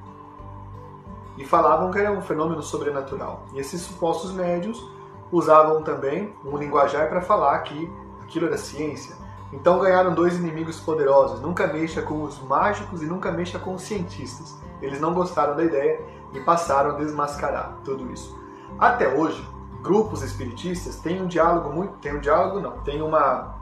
e 1.37 1.43
falavam 1.43 1.91
que 1.91 1.99
era 1.99 2.11
um 2.11 2.21
fenômeno 2.21 2.61
sobrenatural. 2.61 3.45
E 3.53 3.59
esses 3.59 3.81
supostos 3.81 4.31
médiums 4.31 4.83
usavam 5.31 5.81
também 5.83 6.33
um 6.45 6.55
linguajar 6.55 7.09
para 7.09 7.21
falar 7.21 7.59
que 7.59 7.91
aquilo 8.21 8.45
era 8.47 8.57
ciência. 8.57 9.15
Então 9.51 9.79
ganharam 9.79 10.13
dois 10.13 10.35
inimigos 10.35 10.79
poderosos: 10.79 11.41
nunca 11.41 11.67
mexa 11.67 12.01
com 12.01 12.21
os 12.23 12.39
mágicos 12.43 13.01
e 13.01 13.05
nunca 13.05 13.31
mexa 13.31 13.59
com 13.59 13.73
os 13.73 13.81
cientistas. 13.81 14.55
Eles 14.81 14.99
não 14.99 15.13
gostaram 15.13 15.55
da 15.55 15.63
ideia 15.63 15.99
e 16.33 16.39
passaram 16.41 16.91
a 16.91 16.93
desmascarar 16.93 17.77
tudo 17.83 18.11
isso. 18.11 18.44
Até 18.77 19.07
hoje, 19.07 19.47
grupos 19.81 20.21
espiritistas 20.21 20.97
têm 20.97 21.21
um 21.21 21.27
diálogo 21.27 21.71
muito, 21.71 21.93
tem 21.99 22.13
um 22.13 22.19
diálogo 22.19 22.59
não, 22.59 22.79
tem 22.79 23.01
uma 23.01 23.55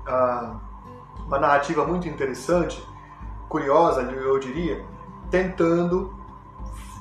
uma 1.28 1.40
narrativa 1.40 1.86
muito 1.86 2.08
interessante, 2.08 2.86
curiosa, 3.48 4.02
eu 4.02 4.38
diria, 4.40 4.84
tentando 5.30 6.14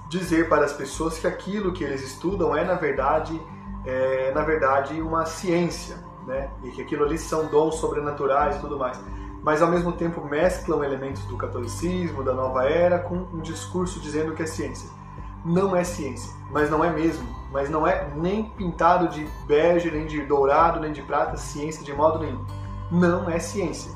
dizer 0.08 0.48
para 0.48 0.64
as 0.64 0.72
pessoas 0.72 1.18
que 1.18 1.26
aquilo 1.26 1.72
que 1.72 1.82
eles 1.82 2.02
estudam 2.02 2.54
é 2.54 2.64
na 2.64 2.74
verdade 2.74 3.40
é, 3.84 4.30
na 4.32 4.42
verdade 4.42 5.00
uma 5.00 5.24
ciência, 5.24 5.96
né? 6.26 6.50
E 6.62 6.70
que 6.70 6.82
aquilo 6.82 7.04
ali 7.04 7.18
são 7.18 7.46
dons 7.46 7.76
sobrenaturais 7.76 8.56
e 8.56 8.60
tudo 8.60 8.78
mais. 8.78 9.00
Mas 9.42 9.60
ao 9.60 9.68
mesmo 9.68 9.90
tempo 9.92 10.24
mesclam 10.24 10.84
elementos 10.84 11.24
do 11.24 11.36
catolicismo, 11.36 12.22
da 12.22 12.32
nova 12.32 12.64
era, 12.64 12.98
com 12.98 13.16
um 13.16 13.40
discurso 13.40 13.98
dizendo 13.98 14.34
que 14.34 14.42
é 14.42 14.46
ciência 14.46 14.88
não 15.44 15.74
é 15.74 15.84
ciência, 15.84 16.32
mas 16.50 16.70
não 16.70 16.84
é 16.84 16.90
mesmo, 16.90 17.26
mas 17.50 17.68
não 17.68 17.86
é 17.86 18.08
nem 18.14 18.44
pintado 18.50 19.08
de 19.08 19.24
bege, 19.46 19.90
nem 19.90 20.06
de 20.06 20.24
dourado, 20.24 20.80
nem 20.80 20.92
de 20.92 21.02
prata, 21.02 21.36
ciência 21.36 21.84
de 21.84 21.92
modo 21.92 22.18
nenhum. 22.18 22.44
Não 22.90 23.28
é 23.28 23.38
ciência. 23.38 23.90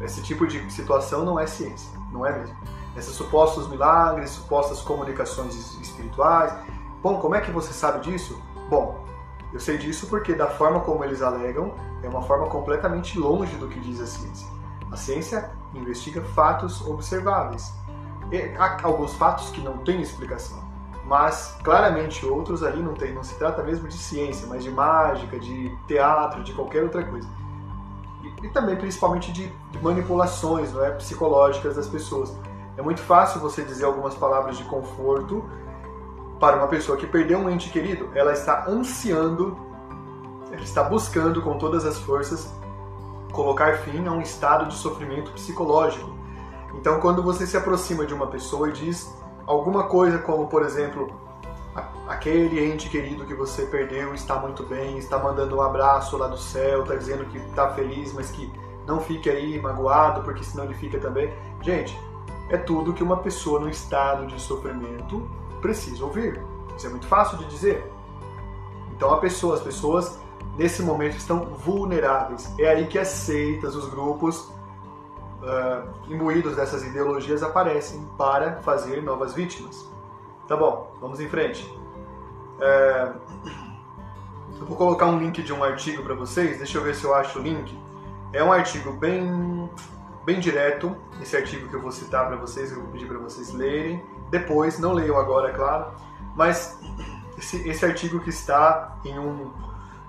Esse 0.00 0.22
tipo 0.22 0.46
de 0.46 0.70
situação 0.70 1.24
não 1.24 1.38
é 1.38 1.46
ciência, 1.46 1.90
não 2.12 2.26
é 2.26 2.38
mesmo. 2.38 2.56
Esses 2.96 3.14
supostos 3.14 3.68
milagres, 3.68 4.30
supostas 4.30 4.80
comunicações 4.80 5.54
espirituais. 5.80 6.54
Bom, 7.02 7.20
como 7.20 7.34
é 7.34 7.40
que 7.40 7.50
você 7.50 7.72
sabe 7.72 8.00
disso? 8.00 8.40
Bom, 8.68 9.04
eu 9.52 9.60
sei 9.60 9.78
disso 9.78 10.06
porque 10.08 10.34
da 10.34 10.48
forma 10.48 10.80
como 10.80 11.04
eles 11.04 11.22
alegam, 11.22 11.74
é 12.02 12.08
uma 12.08 12.22
forma 12.22 12.48
completamente 12.48 13.18
longe 13.18 13.54
do 13.56 13.68
que 13.68 13.80
diz 13.80 14.00
a 14.00 14.06
ciência. 14.06 14.48
A 14.90 14.96
ciência 14.96 15.50
investiga 15.74 16.22
fatos 16.22 16.80
observáveis, 16.86 17.72
há 18.58 18.78
alguns 18.82 19.14
fatos 19.14 19.50
que 19.50 19.60
não 19.60 19.78
têm 19.78 20.00
explicação, 20.00 20.62
mas 21.04 21.56
claramente 21.62 22.26
outros 22.26 22.62
ali 22.62 22.82
não 22.82 22.94
tem. 22.94 23.14
Não 23.14 23.22
se 23.22 23.34
trata 23.38 23.62
mesmo 23.62 23.88
de 23.88 23.96
ciência, 23.96 24.46
mas 24.48 24.64
de 24.64 24.70
mágica, 24.70 25.38
de 25.38 25.76
teatro, 25.86 26.42
de 26.42 26.52
qualquer 26.52 26.82
outra 26.82 27.04
coisa. 27.04 27.28
E, 28.22 28.46
e 28.46 28.50
também 28.50 28.76
principalmente 28.76 29.30
de, 29.32 29.52
de 29.70 29.82
manipulações 29.82 30.72
não 30.72 30.84
é, 30.84 30.90
psicológicas 30.90 31.76
das 31.76 31.88
pessoas. 31.88 32.36
É 32.76 32.82
muito 32.82 33.00
fácil 33.00 33.40
você 33.40 33.62
dizer 33.62 33.84
algumas 33.84 34.14
palavras 34.14 34.58
de 34.58 34.64
conforto 34.64 35.44
para 36.40 36.56
uma 36.56 36.68
pessoa 36.68 36.98
que 36.98 37.06
perdeu 37.06 37.38
um 37.38 37.48
ente 37.48 37.70
querido. 37.70 38.10
Ela 38.14 38.32
está 38.32 38.68
ansiando, 38.68 39.56
ela 40.50 40.62
está 40.62 40.82
buscando 40.82 41.40
com 41.40 41.56
todas 41.56 41.86
as 41.86 41.98
forças 41.98 42.52
colocar 43.32 43.78
fim 43.78 44.06
a 44.06 44.12
um 44.12 44.20
estado 44.20 44.66
de 44.66 44.74
sofrimento 44.74 45.30
psicológico 45.32 46.15
então, 46.78 47.00
quando 47.00 47.22
você 47.22 47.46
se 47.46 47.56
aproxima 47.56 48.04
de 48.04 48.12
uma 48.12 48.26
pessoa 48.26 48.68
e 48.68 48.72
diz 48.72 49.12
alguma 49.46 49.84
coisa 49.84 50.18
como, 50.18 50.46
por 50.46 50.62
exemplo, 50.62 51.08
aquele 52.06 52.64
ente 52.64 52.88
querido 52.88 53.24
que 53.24 53.34
você 53.34 53.62
perdeu 53.66 54.14
está 54.14 54.36
muito 54.36 54.62
bem, 54.62 54.98
está 54.98 55.18
mandando 55.18 55.56
um 55.56 55.62
abraço 55.62 56.16
lá 56.16 56.28
do 56.28 56.38
céu, 56.38 56.82
está 56.82 56.94
dizendo 56.94 57.24
que 57.26 57.38
está 57.38 57.70
feliz, 57.70 58.12
mas 58.12 58.30
que 58.30 58.52
não 58.86 59.00
fique 59.00 59.28
aí 59.28 59.60
magoado, 59.60 60.22
porque 60.22 60.44
senão 60.44 60.64
ele 60.64 60.74
fica 60.74 60.98
também. 60.98 61.32
Gente, 61.62 61.98
é 62.50 62.56
tudo 62.56 62.92
que 62.92 63.02
uma 63.02 63.16
pessoa 63.16 63.58
no 63.58 63.68
estado 63.68 64.26
de 64.26 64.40
sofrimento 64.40 65.28
precisa 65.60 66.04
ouvir. 66.04 66.40
Isso 66.76 66.86
é 66.86 66.90
muito 66.90 67.06
fácil 67.06 67.38
de 67.38 67.46
dizer. 67.46 67.90
Então 68.92 69.12
a 69.12 69.18
pessoa, 69.18 69.56
as 69.56 69.62
pessoas 69.62 70.18
nesse 70.56 70.82
momento 70.82 71.16
estão 71.16 71.46
vulneráveis. 71.46 72.52
É 72.58 72.68
aí 72.68 72.86
que 72.86 72.98
as 72.98 73.08
seitas, 73.08 73.74
os 73.74 73.88
grupos 73.88 74.52
uh, 75.46 76.12
imbuídos 76.12 76.56
dessas 76.56 76.82
ideologias 76.84 77.42
aparecem 77.42 78.04
para 78.18 78.56
fazer 78.62 79.02
novas 79.02 79.32
vítimas. 79.32 79.88
Tá 80.48 80.56
bom, 80.56 80.94
vamos 81.00 81.20
em 81.20 81.28
frente. 81.28 81.72
É, 82.60 83.12
eu 84.58 84.66
vou 84.66 84.76
colocar 84.76 85.06
um 85.06 85.18
link 85.18 85.42
de 85.42 85.52
um 85.52 85.62
artigo 85.62 86.02
para 86.02 86.14
vocês, 86.14 86.58
deixa 86.58 86.78
eu 86.78 86.82
ver 86.82 86.94
se 86.94 87.04
eu 87.04 87.14
acho 87.14 87.38
o 87.38 87.42
link. 87.42 87.78
É 88.32 88.42
um 88.42 88.52
artigo 88.52 88.92
bem, 88.92 89.70
bem 90.24 90.40
direto, 90.40 90.96
esse 91.20 91.36
artigo 91.36 91.68
que 91.68 91.74
eu 91.74 91.80
vou 91.80 91.92
citar 91.92 92.26
para 92.26 92.36
vocês, 92.36 92.72
eu 92.72 92.80
vou 92.80 92.90
pedir 92.90 93.06
para 93.06 93.18
vocês 93.18 93.52
lerem. 93.52 94.04
Depois, 94.30 94.78
não 94.78 94.92
leiam 94.92 95.16
agora, 95.16 95.50
é 95.50 95.52
claro, 95.52 95.92
mas 96.34 96.78
esse, 97.38 97.68
esse 97.68 97.84
artigo 97.84 98.18
que 98.20 98.30
está 98.30 98.98
em 99.04 99.18
um, 99.18 99.52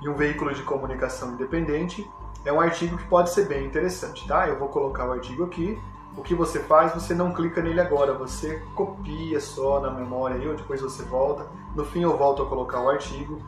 em 0.01 0.07
um 0.07 0.15
veículo 0.15 0.53
de 0.53 0.63
comunicação 0.63 1.33
independente 1.33 2.09
é 2.47 2.53
um 2.53 2.61
artigo 2.61 2.97
que 2.97 3.03
pode 3.03 3.29
ser 3.29 3.45
bem 3.45 3.65
interessante, 3.65 4.25
tá? 4.25 4.47
Eu 4.47 4.57
vou 4.57 4.69
colocar 4.69 5.05
o 5.05 5.11
artigo 5.11 5.43
aqui. 5.43 5.77
O 6.15 6.23
que 6.23 6.33
você 6.33 6.59
faz? 6.61 6.93
Você 6.93 7.13
não 7.13 7.33
clica 7.33 7.61
nele 7.61 7.81
agora, 7.81 8.13
você 8.13 8.63
copia 8.73 9.39
só 9.41 9.81
na 9.81 9.91
memória 9.91 10.49
ou 10.49 10.55
depois 10.55 10.79
você 10.79 11.03
volta. 11.03 11.45
No 11.75 11.83
fim 11.83 12.03
eu 12.03 12.17
volto 12.17 12.41
a 12.41 12.45
colocar 12.45 12.79
o 12.79 12.89
artigo. 12.89 13.41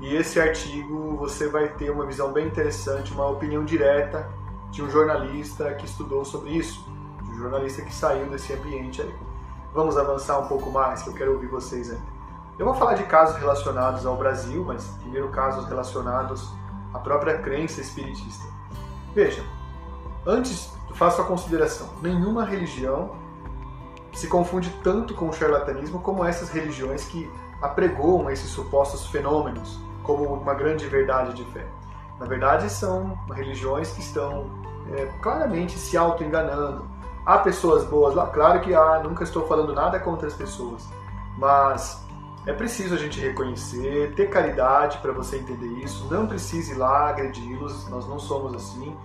E 0.00 0.14
esse 0.16 0.40
artigo 0.40 1.14
você 1.16 1.46
vai 1.46 1.68
ter 1.68 1.90
uma 1.90 2.06
visão 2.06 2.32
bem 2.32 2.46
interessante, 2.46 3.12
uma 3.12 3.28
opinião 3.28 3.66
direta 3.66 4.26
de 4.70 4.82
um 4.82 4.88
jornalista 4.88 5.74
que 5.74 5.84
estudou 5.84 6.24
sobre 6.24 6.52
isso, 6.52 6.82
de 7.22 7.30
um 7.30 7.38
jornalista 7.38 7.82
que 7.82 7.92
saiu 7.92 8.30
desse 8.30 8.54
ambiente 8.54 9.02
aí. 9.02 9.14
vamos 9.74 9.98
avançar 9.98 10.38
um 10.38 10.46
pouco 10.46 10.70
mais, 10.70 11.02
que 11.02 11.10
eu 11.10 11.14
quero 11.14 11.32
ouvir 11.34 11.48
vocês 11.48 11.90
ainda. 11.90 12.02
Eu 12.58 12.64
vou 12.64 12.74
falar 12.74 12.94
de 12.94 13.04
casos 13.04 13.36
relacionados 13.36 14.06
ao 14.06 14.16
Brasil, 14.16 14.64
mas 14.64 14.86
primeiro 15.02 15.28
casos 15.28 15.66
relacionados 15.66 16.50
à 16.92 16.98
própria 16.98 17.38
crença 17.38 17.80
espiritista. 17.80 18.44
Veja, 19.14 19.44
antes 20.26 20.72
faço 20.98 21.22
a 21.22 21.24
consideração: 21.24 21.88
nenhuma 22.02 22.44
religião 22.44 23.12
se 24.12 24.26
confunde 24.26 24.70
tanto 24.82 25.14
com 25.14 25.28
o 25.28 25.32
charlatanismo 25.32 26.00
como 26.00 26.24
essas 26.24 26.50
religiões 26.50 27.04
que 27.04 27.30
apregoam 27.62 28.28
esses 28.30 28.50
supostos 28.50 29.06
fenômenos 29.06 29.78
como 30.02 30.24
uma 30.24 30.54
grande 30.54 30.86
verdade 30.86 31.34
de 31.34 31.44
fé. 31.52 31.66
Na 32.18 32.26
verdade, 32.26 32.68
são 32.68 33.16
religiões 33.32 33.92
que 33.92 34.00
estão 34.00 34.50
é, 34.92 35.06
claramente 35.20 35.78
se 35.78 35.96
auto-enganando. 35.96 36.88
Há 37.24 37.38
pessoas 37.38 37.84
boas 37.84 38.14
lá, 38.14 38.26
claro 38.26 38.60
que 38.60 38.74
há, 38.74 39.00
nunca 39.00 39.22
estou 39.22 39.46
falando 39.46 39.74
nada 39.74 40.00
contra 40.00 40.26
as 40.26 40.34
pessoas, 40.34 40.88
mas 41.36 42.07
é 42.46 42.52
preciso 42.52 42.94
a 42.94 42.98
gente 42.98 43.20
reconhecer, 43.20 44.14
ter 44.14 44.28
caridade 44.30 44.98
para 44.98 45.12
você 45.12 45.36
entender 45.36 45.84
isso, 45.84 46.06
não 46.10 46.26
precise 46.26 46.72
ir 46.72 46.76
lá 46.76 47.08
agredi-los, 47.08 47.88
nós 47.88 48.08
não 48.08 48.18
somos 48.18 48.54
assim, 48.54 48.96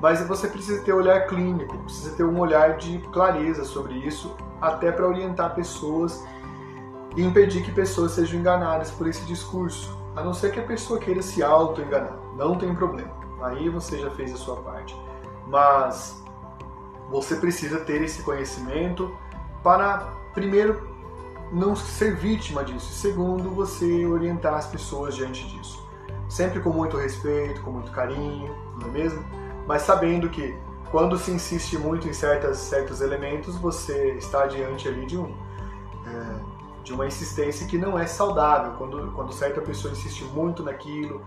mas 0.00 0.20
você 0.26 0.48
precisa 0.48 0.82
ter 0.82 0.92
um 0.92 0.96
olhar 0.96 1.26
clínico, 1.26 1.78
precisa 1.78 2.14
ter 2.16 2.24
um 2.24 2.38
olhar 2.38 2.76
de 2.76 2.98
clareza 3.12 3.64
sobre 3.64 3.94
isso, 3.94 4.34
até 4.60 4.90
para 4.92 5.06
orientar 5.06 5.54
pessoas 5.54 6.24
e 7.16 7.22
impedir 7.22 7.62
que 7.62 7.72
pessoas 7.72 8.12
sejam 8.12 8.40
enganadas 8.40 8.90
por 8.90 9.06
esse 9.06 9.24
discurso, 9.24 9.96
a 10.16 10.22
não 10.22 10.34
ser 10.34 10.52
que 10.52 10.60
a 10.60 10.64
pessoa 10.64 10.98
queira 10.98 11.22
se 11.22 11.42
auto-enganar 11.42 12.22
não 12.36 12.56
tem 12.56 12.74
problema. 12.74 13.12
Aí 13.42 13.68
você 13.68 13.98
já 13.98 14.10
fez 14.10 14.32
a 14.32 14.36
sua 14.36 14.56
parte. 14.56 14.96
Mas 15.46 16.22
você 17.10 17.36
precisa 17.36 17.80
ter 17.80 18.02
esse 18.02 18.22
conhecimento 18.22 19.14
para, 19.62 20.08
primeiro, 20.32 20.91
não 21.52 21.76
ser 21.76 22.16
vítima 22.16 22.64
disso, 22.64 22.90
e 22.90 22.94
segundo, 22.94 23.50
você 23.50 24.06
orientar 24.06 24.54
as 24.54 24.66
pessoas 24.66 25.14
diante 25.14 25.46
disso. 25.48 25.86
Sempre 26.28 26.60
com 26.60 26.70
muito 26.70 26.96
respeito, 26.96 27.60
com 27.60 27.70
muito 27.70 27.90
carinho, 27.92 28.56
não 28.80 28.88
é 28.88 28.90
mesmo? 28.90 29.22
Mas 29.66 29.82
sabendo 29.82 30.30
que 30.30 30.56
quando 30.90 31.18
se 31.18 31.30
insiste 31.30 31.78
muito 31.78 32.08
em 32.08 32.12
certas, 32.12 32.58
certos 32.58 33.00
elementos, 33.00 33.56
você 33.56 34.12
está 34.14 34.46
diante 34.46 34.88
ali 34.88 35.06
de 35.06 35.18
um. 35.18 35.34
É, 36.06 36.52
de 36.82 36.92
uma 36.92 37.06
insistência 37.06 37.66
que 37.66 37.78
não 37.78 37.98
é 37.98 38.06
saudável. 38.06 38.72
Quando, 38.76 39.12
quando 39.12 39.32
certa 39.32 39.60
pessoa 39.60 39.92
insiste 39.92 40.24
muito 40.24 40.62
naquilo, 40.62 41.22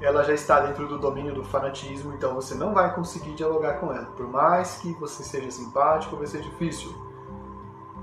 ela 0.00 0.22
já 0.22 0.32
está 0.32 0.60
dentro 0.60 0.86
do 0.86 0.98
domínio 0.98 1.34
do 1.34 1.44
fanatismo, 1.44 2.12
então 2.14 2.34
você 2.34 2.54
não 2.54 2.72
vai 2.72 2.94
conseguir 2.94 3.34
dialogar 3.34 3.74
com 3.74 3.92
ela. 3.92 4.06
Por 4.16 4.26
mais 4.28 4.76
que 4.76 4.92
você 4.94 5.22
seja 5.22 5.50
simpático, 5.50 6.16
vai 6.16 6.26
ser 6.26 6.42
difícil. 6.42 6.94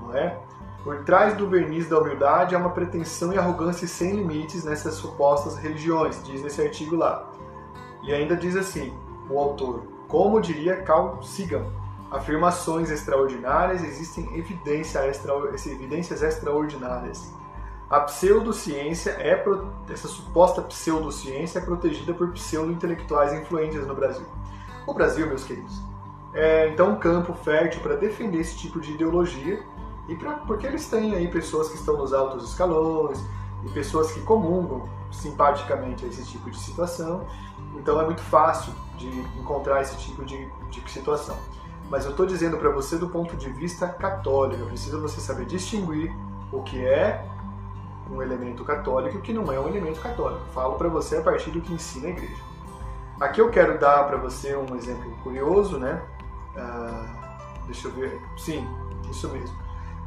Não 0.00 0.14
é? 0.14 0.38
Por 0.82 1.04
trás 1.04 1.36
do 1.36 1.48
verniz 1.48 1.88
da 1.88 1.98
humildade 1.98 2.56
há 2.56 2.58
uma 2.58 2.70
pretensão 2.70 3.32
e 3.32 3.38
arrogância 3.38 3.86
sem 3.86 4.16
limites 4.16 4.64
nessas 4.64 4.94
supostas 4.94 5.56
religiões, 5.56 6.20
diz 6.24 6.42
nesse 6.42 6.60
artigo 6.60 6.96
lá. 6.96 7.30
E 8.02 8.12
ainda 8.12 8.36
diz 8.36 8.56
assim, 8.56 8.92
o 9.30 9.38
autor, 9.38 9.84
como 10.08 10.40
diria 10.40 10.82
Carl 10.82 11.22
Sagan, 11.22 11.64
afirmações 12.10 12.90
extraordinárias 12.90 13.84
existem 13.84 14.36
evidência 14.36 14.98
extra, 15.06 15.32
evidências 15.66 16.20
extraordinárias. 16.20 17.32
A 17.88 18.00
pseudociência 18.00 19.10
é 19.20 19.40
essa 19.88 20.08
suposta 20.08 20.62
pseudociência 20.62 21.60
é 21.60 21.62
protegida 21.62 22.12
por 22.12 22.32
pseudo-intelectuais 22.32 23.32
influentes 23.34 23.86
no 23.86 23.94
Brasil. 23.94 24.26
O 24.84 24.94
Brasil, 24.94 25.28
meus 25.28 25.44
queridos, 25.44 25.80
é 26.34 26.68
então 26.68 26.92
um 26.92 26.96
campo 26.96 27.34
fértil 27.34 27.80
para 27.82 27.94
defender 27.94 28.38
esse 28.38 28.56
tipo 28.56 28.80
de 28.80 28.92
ideologia 28.92 29.62
e 30.12 30.16
pra, 30.16 30.32
porque 30.32 30.66
eles 30.66 30.88
têm 30.88 31.14
aí 31.14 31.26
pessoas 31.28 31.70
que 31.70 31.76
estão 31.76 31.96
nos 31.96 32.12
altos 32.12 32.50
escalões 32.50 33.18
e 33.64 33.68
pessoas 33.70 34.12
que 34.12 34.20
comungam 34.20 34.86
simpaticamente 35.10 36.04
a 36.04 36.08
esse 36.08 36.24
tipo 36.24 36.50
de 36.50 36.58
situação. 36.58 37.26
Então 37.74 37.98
é 37.98 38.04
muito 38.04 38.20
fácil 38.20 38.74
de 38.98 39.08
encontrar 39.40 39.80
esse 39.80 39.96
tipo 39.96 40.24
de, 40.24 40.46
de 40.70 40.90
situação. 40.90 41.36
Mas 41.88 42.04
eu 42.04 42.10
estou 42.10 42.26
dizendo 42.26 42.58
para 42.58 42.70
você 42.70 42.98
do 42.98 43.08
ponto 43.08 43.36
de 43.36 43.50
vista 43.50 43.88
católico, 43.88 44.66
precisa 44.66 44.98
você 44.98 45.20
saber 45.20 45.46
distinguir 45.46 46.14
o 46.52 46.62
que 46.62 46.84
é 46.84 47.26
um 48.10 48.20
elemento 48.20 48.64
católico 48.64 49.16
e 49.16 49.18
o 49.18 49.22
que 49.22 49.32
não 49.32 49.50
é 49.50 49.58
um 49.58 49.68
elemento 49.68 50.00
católico. 50.00 50.44
Falo 50.52 50.74
para 50.74 50.88
você 50.88 51.16
a 51.16 51.22
partir 51.22 51.50
do 51.50 51.60
que 51.62 51.72
ensina 51.72 52.08
a 52.08 52.10
igreja. 52.10 52.42
Aqui 53.18 53.40
eu 53.40 53.50
quero 53.50 53.78
dar 53.78 54.04
para 54.06 54.18
você 54.18 54.54
um 54.56 54.76
exemplo 54.76 55.10
curioso, 55.22 55.78
né? 55.78 56.02
Uh, 56.54 57.66
deixa 57.66 57.88
eu 57.88 57.92
ver. 57.92 58.20
Sim, 58.36 58.66
isso 59.10 59.28
mesmo. 59.28 59.61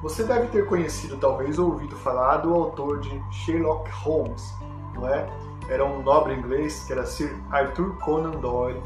Você 0.05 0.23
deve 0.23 0.49
ter 0.49 0.67
conhecido, 0.67 1.17
talvez, 1.17 1.57
ou 1.57 1.71
ouvido 1.71 1.95
falar 1.95 2.37
do 2.37 2.53
autor 2.53 2.99
de 2.99 3.23
Sherlock 3.31 3.89
Holmes, 3.89 4.53
não 4.93 5.09
é? 5.09 5.27
Era 5.67 5.83
um 5.83 6.03
nobre 6.03 6.35
inglês 6.35 6.83
que 6.85 6.93
era 6.93 7.07
Sir 7.07 7.35
Arthur 7.49 7.97
Conan 7.97 8.39
Doyle, 8.39 8.79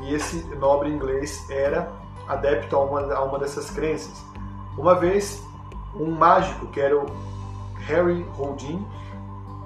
e 0.00 0.12
esse 0.12 0.44
nobre 0.56 0.90
inglês 0.90 1.48
era 1.48 1.92
adepto 2.26 2.74
a 2.74 2.80
uma, 2.80 3.14
a 3.14 3.22
uma 3.22 3.38
dessas 3.38 3.70
crenças. 3.70 4.24
Uma 4.76 4.96
vez, 4.96 5.40
um 5.94 6.10
mágico, 6.10 6.66
que 6.66 6.80
era 6.80 6.98
o 6.98 7.06
Harry 7.86 8.26
Houdin 8.36 8.84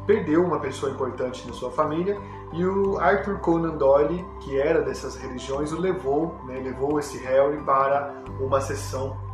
perdeu 0.07 0.45
uma 0.45 0.61
pessoa 0.61 0.93
importante 0.93 1.49
na 1.49 1.55
sua 1.55 1.71
família 1.71 2.21
e 2.53 2.63
o 2.63 2.99
Arthur 2.99 3.39
Conan 3.39 3.79
Doyle, 3.79 4.23
que 4.41 4.61
era 4.61 4.83
dessas 4.83 5.17
religiões, 5.17 5.73
o 5.73 5.81
levou, 5.81 6.35
né, 6.45 6.61
levou 6.63 6.99
esse 7.01 7.17
Harry 7.25 7.57
para 7.63 8.13
uma 8.39 8.61
sessão 8.61 9.30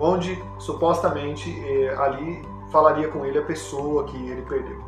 onde 0.00 0.42
supostamente 0.58 1.50
eh, 1.60 1.94
ali 1.98 2.42
falaria 2.70 3.08
com 3.08 3.24
ele 3.24 3.38
a 3.38 3.42
pessoa 3.42 4.04
que 4.04 4.16
ele 4.16 4.42
perdeu. 4.42 4.82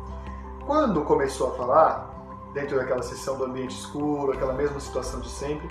Quando 0.65 1.01
começou 1.03 1.49
a 1.49 1.51
falar, 1.51 2.13
dentro 2.53 2.77
daquela 2.77 3.03
sessão 3.03 3.37
do 3.37 3.45
ambiente 3.45 3.77
escuro, 3.77 4.31
aquela 4.31 4.53
mesma 4.53 4.79
situação 4.79 5.19
de 5.19 5.29
sempre, 5.29 5.69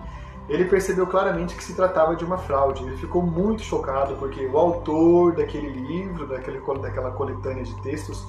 ele 0.49 0.65
percebeu 0.67 1.07
claramente 1.07 1.55
que 1.55 1.65
se 1.65 1.75
tratava 1.75 2.15
de 2.15 2.25
uma 2.25 2.37
fraude. 2.37 2.85
Ele 2.85 2.97
ficou 2.97 3.23
muito 3.23 3.63
chocado 3.63 4.17
porque 4.17 4.45
o 4.47 4.59
autor 4.59 5.35
daquele 5.35 5.69
livro, 5.69 6.27
daquele, 6.27 6.61
daquela 6.81 7.11
coletânea 7.13 7.65
de 7.65 7.75
textos, 7.81 8.27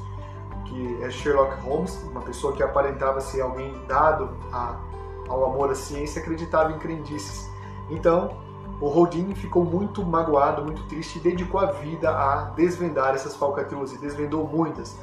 que 0.65 1.03
é 1.03 1.09
Sherlock 1.09 1.59
Holmes, 1.61 2.01
uma 2.09 2.21
pessoa 2.21 2.53
que 2.53 2.63
aparentava 2.63 3.19
ser 3.19 3.41
alguém 3.41 3.73
dado 3.87 4.29
a, 4.51 4.79
ao 5.27 5.45
amor 5.45 5.71
à 5.71 5.75
ciência, 5.75 6.21
acreditava 6.21 6.71
em 6.71 6.77
crendices. 6.77 7.49
Então, 7.89 8.37
o 8.81 8.87
Houdini 8.87 9.35
ficou 9.35 9.63
muito 9.63 10.03
magoado, 10.03 10.63
muito 10.63 10.83
triste 10.83 11.17
e 11.17 11.21
dedicou 11.21 11.59
a 11.59 11.67
vida 11.67 12.09
a 12.09 12.51
desvendar 12.55 13.13
essas 13.13 13.35
falcatruas 13.35 13.93
e 13.93 13.97
desvendou 13.97 14.45
muitas. 14.47 14.97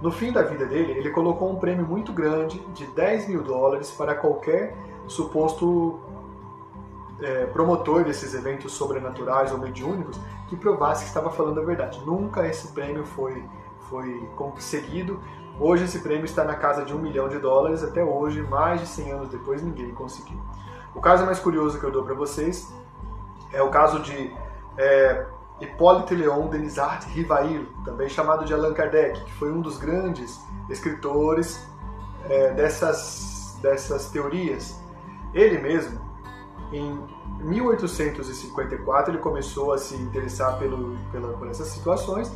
No 0.00 0.10
fim 0.10 0.30
da 0.30 0.42
vida 0.42 0.66
dele, 0.66 0.92
ele 0.92 1.10
colocou 1.10 1.50
um 1.50 1.56
prêmio 1.56 1.86
muito 1.86 2.12
grande 2.12 2.58
de 2.74 2.86
10 2.86 3.28
mil 3.28 3.42
dólares 3.42 3.90
para 3.90 4.14
qualquer 4.14 4.76
suposto 5.06 6.00
é, 7.20 7.46
promotor 7.46 8.04
desses 8.04 8.34
eventos 8.34 8.72
sobrenaturais 8.72 9.52
ou 9.52 9.58
mediúnicos 9.58 10.20
que 10.48 10.56
provasse 10.56 11.04
que 11.04 11.08
estava 11.08 11.30
falando 11.30 11.60
a 11.60 11.64
verdade. 11.64 12.00
Nunca 12.04 12.46
esse 12.46 12.68
prêmio 12.68 13.04
foi, 13.04 13.42
foi 13.88 14.28
conseguido. 14.36 15.20
Hoje 15.58 15.84
esse 15.84 16.00
prêmio 16.00 16.26
está 16.26 16.44
na 16.44 16.54
casa 16.54 16.84
de 16.84 16.94
um 16.94 16.98
milhão 16.98 17.28
de 17.28 17.38
dólares. 17.38 17.82
Até 17.82 18.04
hoje, 18.04 18.42
mais 18.42 18.80
de 18.80 18.86
100 18.86 19.12
anos 19.12 19.28
depois, 19.30 19.62
ninguém 19.62 19.90
conseguiu. 19.92 20.38
O 20.94 21.00
caso 21.00 21.24
mais 21.24 21.38
curioso 21.38 21.78
que 21.78 21.84
eu 21.84 21.90
dou 21.90 22.04
para 22.04 22.14
vocês 22.14 22.70
é 23.56 23.62
o 23.62 23.70
caso 23.70 24.00
de 24.00 24.34
é, 24.76 25.26
Hipólito 25.60 26.14
Leon 26.14 26.48
Denisart 26.48 27.06
Rivail, 27.08 27.66
também 27.84 28.08
chamado 28.08 28.44
de 28.44 28.52
Allan 28.52 28.74
Kardec, 28.74 29.24
que 29.24 29.32
foi 29.32 29.50
um 29.50 29.60
dos 29.60 29.78
grandes 29.78 30.38
escritores 30.68 31.66
é, 32.28 32.52
dessas, 32.52 33.58
dessas 33.62 34.10
teorias. 34.10 34.78
Ele 35.32 35.58
mesmo 35.58 36.04
em 36.72 37.00
1854 37.40 39.12
ele 39.12 39.18
começou 39.18 39.72
a 39.72 39.78
se 39.78 39.94
interessar 39.96 40.58
pelo, 40.58 40.96
pela, 41.10 41.32
por 41.34 41.48
essas 41.48 41.68
situações 41.68 42.32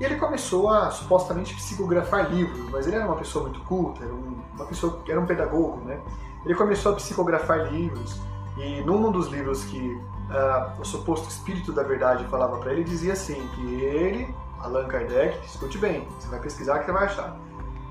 e 0.00 0.04
ele 0.04 0.16
começou 0.16 0.68
a 0.70 0.90
supostamente 0.90 1.54
psicografar 1.54 2.30
livros, 2.32 2.70
mas 2.70 2.86
ele 2.86 2.96
era 2.96 3.04
uma 3.04 3.16
pessoa 3.16 3.44
muito 3.44 3.60
culta, 3.60 4.04
era 4.04 4.14
um, 4.14 4.40
uma 4.54 4.64
pessoa 4.64 5.02
era 5.08 5.20
um 5.20 5.26
pedagogo, 5.26 5.84
né? 5.84 6.00
Ele 6.44 6.54
começou 6.54 6.92
a 6.92 6.94
psicografar 6.94 7.70
livros 7.72 8.20
e 8.58 8.82
num 8.82 9.10
dos 9.12 9.28
livros 9.28 9.64
que 9.64 9.78
uh, 9.88 10.80
o 10.80 10.84
suposto 10.84 11.28
espírito 11.28 11.72
da 11.72 11.82
verdade 11.82 12.24
falava 12.24 12.58
para 12.58 12.72
ele 12.72 12.84
dizia 12.84 13.12
assim 13.12 13.48
que 13.54 13.82
ele, 13.84 14.34
Allan 14.60 14.86
Kardec, 14.88 15.38
escute 15.46 15.78
bem, 15.78 16.06
você 16.18 16.28
vai 16.28 16.40
pesquisar 16.40 16.80
que 16.80 16.86
você 16.86 16.92
vai 16.92 17.04
achar, 17.04 17.38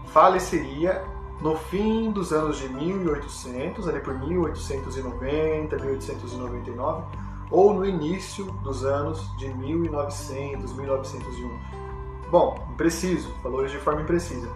faleceria 0.07 1.03
no 1.41 1.55
fim 1.55 2.11
dos 2.11 2.33
anos 2.33 2.57
de 2.57 2.67
1800, 2.67 3.87
ali 3.87 3.99
por 3.99 4.13
1890, 4.19 5.75
1899, 5.75 7.03
ou 7.49 7.73
no 7.73 7.85
início 7.85 8.45
dos 8.63 8.83
anos 8.83 9.35
de 9.37 9.47
1900, 9.53 10.73
1901. 10.73 11.59
Bom, 12.29 12.67
impreciso, 12.71 13.33
valores 13.41 13.71
de 13.71 13.77
forma 13.77 14.01
imprecisa. 14.01 14.49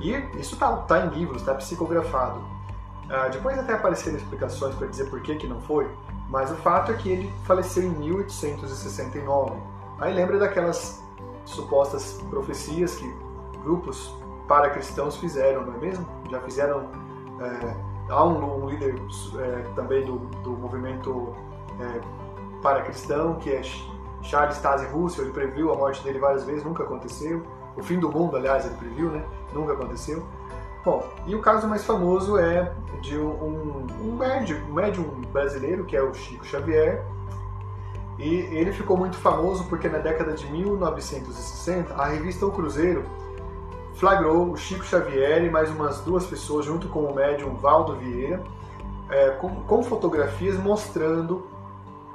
E 0.00 0.12
isso 0.40 0.54
está 0.54 0.76
tá 0.78 1.06
em 1.06 1.10
livros, 1.10 1.42
está 1.42 1.54
psicografado. 1.54 2.40
Ah, 3.10 3.28
depois 3.28 3.58
até 3.58 3.72
apareceram 3.72 4.16
explicações 4.16 4.74
para 4.74 4.86
dizer 4.86 5.08
por 5.08 5.20
que, 5.22 5.34
que 5.36 5.46
não 5.46 5.60
foi, 5.62 5.90
mas 6.28 6.50
o 6.50 6.56
fato 6.56 6.92
é 6.92 6.94
que 6.94 7.10
ele 7.10 7.32
faleceu 7.44 7.84
em 7.84 7.90
1869. 7.90 9.56
Aí 9.98 10.14
lembra 10.14 10.38
daquelas 10.38 11.02
supostas 11.44 12.20
profecias 12.28 12.96
que 12.96 13.10
grupos 13.62 14.14
para 14.46 14.70
cristãos 14.70 15.16
fizeram, 15.16 15.64
não 15.64 15.74
é 15.74 15.78
mesmo? 15.78 16.06
Já 16.30 16.40
fizeram. 16.40 16.90
É, 17.40 17.76
há 18.10 18.24
um, 18.24 18.64
um 18.64 18.68
líder 18.68 18.94
é, 19.38 19.62
também 19.74 20.04
do, 20.04 20.18
do 20.42 20.50
movimento 20.50 21.34
é, 21.80 22.00
para 22.62 22.82
cristão, 22.82 23.36
que 23.36 23.50
é 23.50 23.62
Charles 24.22 24.58
Taze 24.58 24.86
Russell, 24.86 25.24
ele 25.24 25.32
previu 25.32 25.72
a 25.72 25.76
morte 25.76 26.02
dele 26.02 26.18
várias 26.18 26.44
vezes, 26.44 26.64
nunca 26.64 26.82
aconteceu. 26.82 27.42
O 27.76 27.82
fim 27.82 27.98
do 27.98 28.10
mundo, 28.10 28.36
aliás, 28.36 28.66
ele 28.66 28.74
previu, 28.74 29.10
né? 29.10 29.24
Nunca 29.52 29.72
aconteceu. 29.72 30.26
Bom, 30.88 31.06
e 31.26 31.34
o 31.34 31.42
caso 31.42 31.68
mais 31.68 31.84
famoso 31.84 32.38
é 32.38 32.72
de 33.02 33.18
um, 33.18 33.86
um, 34.00 34.16
médium, 34.16 34.58
um 34.70 34.72
médium 34.72 35.04
brasileiro, 35.30 35.84
que 35.84 35.94
é 35.94 36.02
o 36.02 36.14
Chico 36.14 36.46
Xavier, 36.46 37.04
e 38.18 38.36
ele 38.50 38.72
ficou 38.72 38.96
muito 38.96 39.18
famoso 39.18 39.64
porque 39.64 39.86
na 39.86 39.98
década 39.98 40.32
de 40.32 40.50
1960, 40.50 41.92
a 41.92 42.06
revista 42.06 42.46
O 42.46 42.50
Cruzeiro 42.50 43.04
flagrou 43.96 44.50
o 44.50 44.56
Chico 44.56 44.82
Xavier 44.82 45.44
e 45.44 45.50
mais 45.50 45.68
umas 45.70 46.00
duas 46.00 46.24
pessoas, 46.24 46.64
junto 46.64 46.88
com 46.88 47.00
o 47.00 47.14
médium 47.14 47.54
Valdo 47.56 47.94
Vieira, 47.96 48.42
é, 49.10 49.28
com, 49.32 49.56
com, 49.64 49.82
fotografias 49.82 50.56
mostrando 50.56 51.46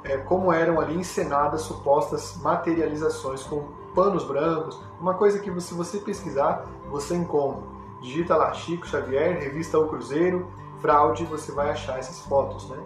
é, 0.02 0.16
como 0.16 0.52
eram 0.52 0.80
ali 0.80 0.96
encenadas 0.96 1.60
supostas 1.60 2.36
materializações 2.42 3.44
com 3.44 3.68
panos 3.94 4.24
brancos, 4.24 4.82
uma 5.00 5.14
coisa 5.14 5.38
que 5.38 5.60
se 5.60 5.74
você 5.74 5.98
pesquisar, 5.98 6.66
você 6.90 7.14
encontra. 7.14 7.73
Digita 8.04 8.36
lá 8.36 8.52
Chico 8.52 8.86
Xavier, 8.86 9.40
revista 9.40 9.78
O 9.78 9.88
Cruzeiro, 9.88 10.52
fraude, 10.78 11.24
você 11.24 11.50
vai 11.52 11.70
achar 11.70 11.98
essas 11.98 12.20
fotos, 12.20 12.68
né? 12.68 12.76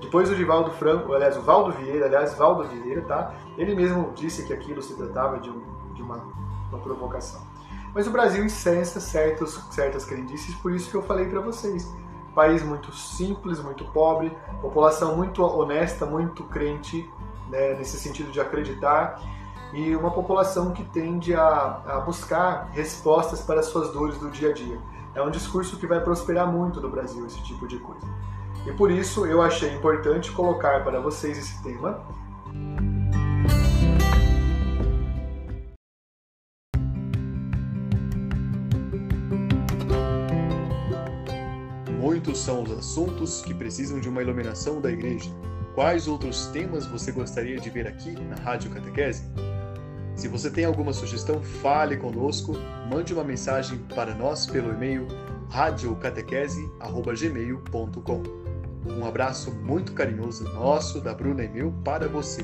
Depois 0.00 0.28
o 0.28 0.34
Divaldo 0.34 0.72
Franco, 0.72 1.12
aliás, 1.12 1.36
o 1.36 1.40
Valdo 1.40 1.70
Vieira, 1.70 2.06
aliás, 2.06 2.34
Valdo 2.34 2.64
Vieira, 2.64 3.02
tá? 3.02 3.32
Ele 3.56 3.76
mesmo 3.76 4.12
disse 4.16 4.44
que 4.44 4.52
aquilo 4.52 4.82
se 4.82 4.94
tratava 4.94 5.38
de, 5.38 5.48
um, 5.48 5.62
de 5.94 6.02
uma, 6.02 6.16
uma 6.68 6.80
provocação. 6.80 7.40
Mas 7.94 8.08
o 8.08 8.10
Brasil 8.10 8.44
incensa 8.44 8.98
certos, 8.98 9.54
certas 9.70 10.04
crendices, 10.04 10.52
por 10.56 10.72
isso 10.72 10.90
que 10.90 10.96
eu 10.96 11.02
falei 11.02 11.26
para 11.26 11.40
vocês. 11.40 11.88
País 12.34 12.60
muito 12.60 12.92
simples, 12.92 13.60
muito 13.60 13.84
pobre, 13.84 14.36
população 14.60 15.16
muito 15.16 15.44
honesta, 15.44 16.04
muito 16.04 16.42
crente, 16.42 17.08
né, 17.48 17.74
nesse 17.74 17.98
sentido 17.98 18.32
de 18.32 18.40
acreditar, 18.40 19.22
e 19.76 19.94
uma 19.94 20.10
população 20.10 20.72
que 20.72 20.82
tende 20.84 21.34
a, 21.34 21.82
a 21.86 22.00
buscar 22.00 22.70
respostas 22.72 23.42
para 23.42 23.60
as 23.60 23.66
suas 23.66 23.92
dores 23.92 24.16
do 24.16 24.30
dia 24.30 24.48
a 24.48 24.52
dia. 24.54 24.80
É 25.14 25.20
um 25.20 25.30
discurso 25.30 25.76
que 25.76 25.86
vai 25.86 26.00
prosperar 26.00 26.50
muito 26.50 26.80
no 26.80 26.88
Brasil, 26.88 27.26
esse 27.26 27.42
tipo 27.44 27.68
de 27.68 27.78
coisa. 27.78 28.06
E 28.66 28.72
por 28.72 28.90
isso 28.90 29.26
eu 29.26 29.42
achei 29.42 29.70
importante 29.74 30.32
colocar 30.32 30.82
para 30.82 30.98
vocês 30.98 31.36
esse 31.36 31.62
tema 31.62 32.00
Muitos 42.00 42.38
são 42.38 42.62
os 42.62 42.70
assuntos 42.70 43.42
que 43.42 43.52
precisam 43.52 44.00
de 44.00 44.08
uma 44.08 44.22
iluminação 44.22 44.80
da 44.80 44.90
igreja. 44.90 45.30
Quais 45.74 46.08
outros 46.08 46.46
temas 46.46 46.86
você 46.86 47.12
gostaria 47.12 47.58
de 47.60 47.68
ver 47.68 47.86
aqui 47.86 48.12
na 48.12 48.36
Rádio 48.36 48.70
Catequese? 48.70 49.24
Se 50.16 50.26
você 50.28 50.50
tem 50.50 50.64
alguma 50.64 50.94
sugestão, 50.94 51.42
fale 51.42 51.98
conosco, 51.98 52.54
mande 52.90 53.12
uma 53.12 53.22
mensagem 53.22 53.76
para 53.94 54.14
nós 54.14 54.46
pelo 54.46 54.72
e-mail 54.72 55.06
radiocatequese.gmail.com 55.50 58.22
Um 58.86 59.04
abraço 59.06 59.52
muito 59.52 59.92
carinhoso 59.92 60.44
nosso, 60.54 61.02
da 61.02 61.12
Bruna 61.14 61.44
e 61.44 61.48
meu, 61.48 61.70
para 61.84 62.08
você. 62.08 62.42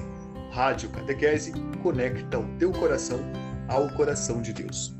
Rádio 0.52 0.90
Catequese 0.90 1.52
conecta 1.82 2.38
o 2.38 2.44
teu 2.58 2.70
coração 2.72 3.18
ao 3.68 3.88
coração 3.94 4.42
de 4.42 4.52
Deus. 4.52 4.94